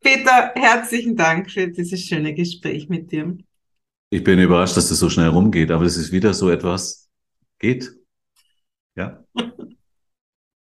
Peter, 0.00 0.52
herzlichen 0.54 1.16
Dank 1.16 1.50
für 1.50 1.66
dieses 1.66 2.00
schöne 2.00 2.32
Gespräch 2.32 2.88
mit 2.88 3.10
dir. 3.10 3.36
Ich 4.14 4.22
bin 4.22 4.38
überrascht, 4.38 4.76
dass 4.76 4.90
das 4.90 5.00
so 5.00 5.10
schnell 5.10 5.26
rumgeht, 5.26 5.72
aber 5.72 5.84
es 5.84 5.96
ist 5.96 6.12
wieder 6.12 6.34
so 6.34 6.48
etwas, 6.48 7.10
geht. 7.58 7.90
Ja. 8.94 9.24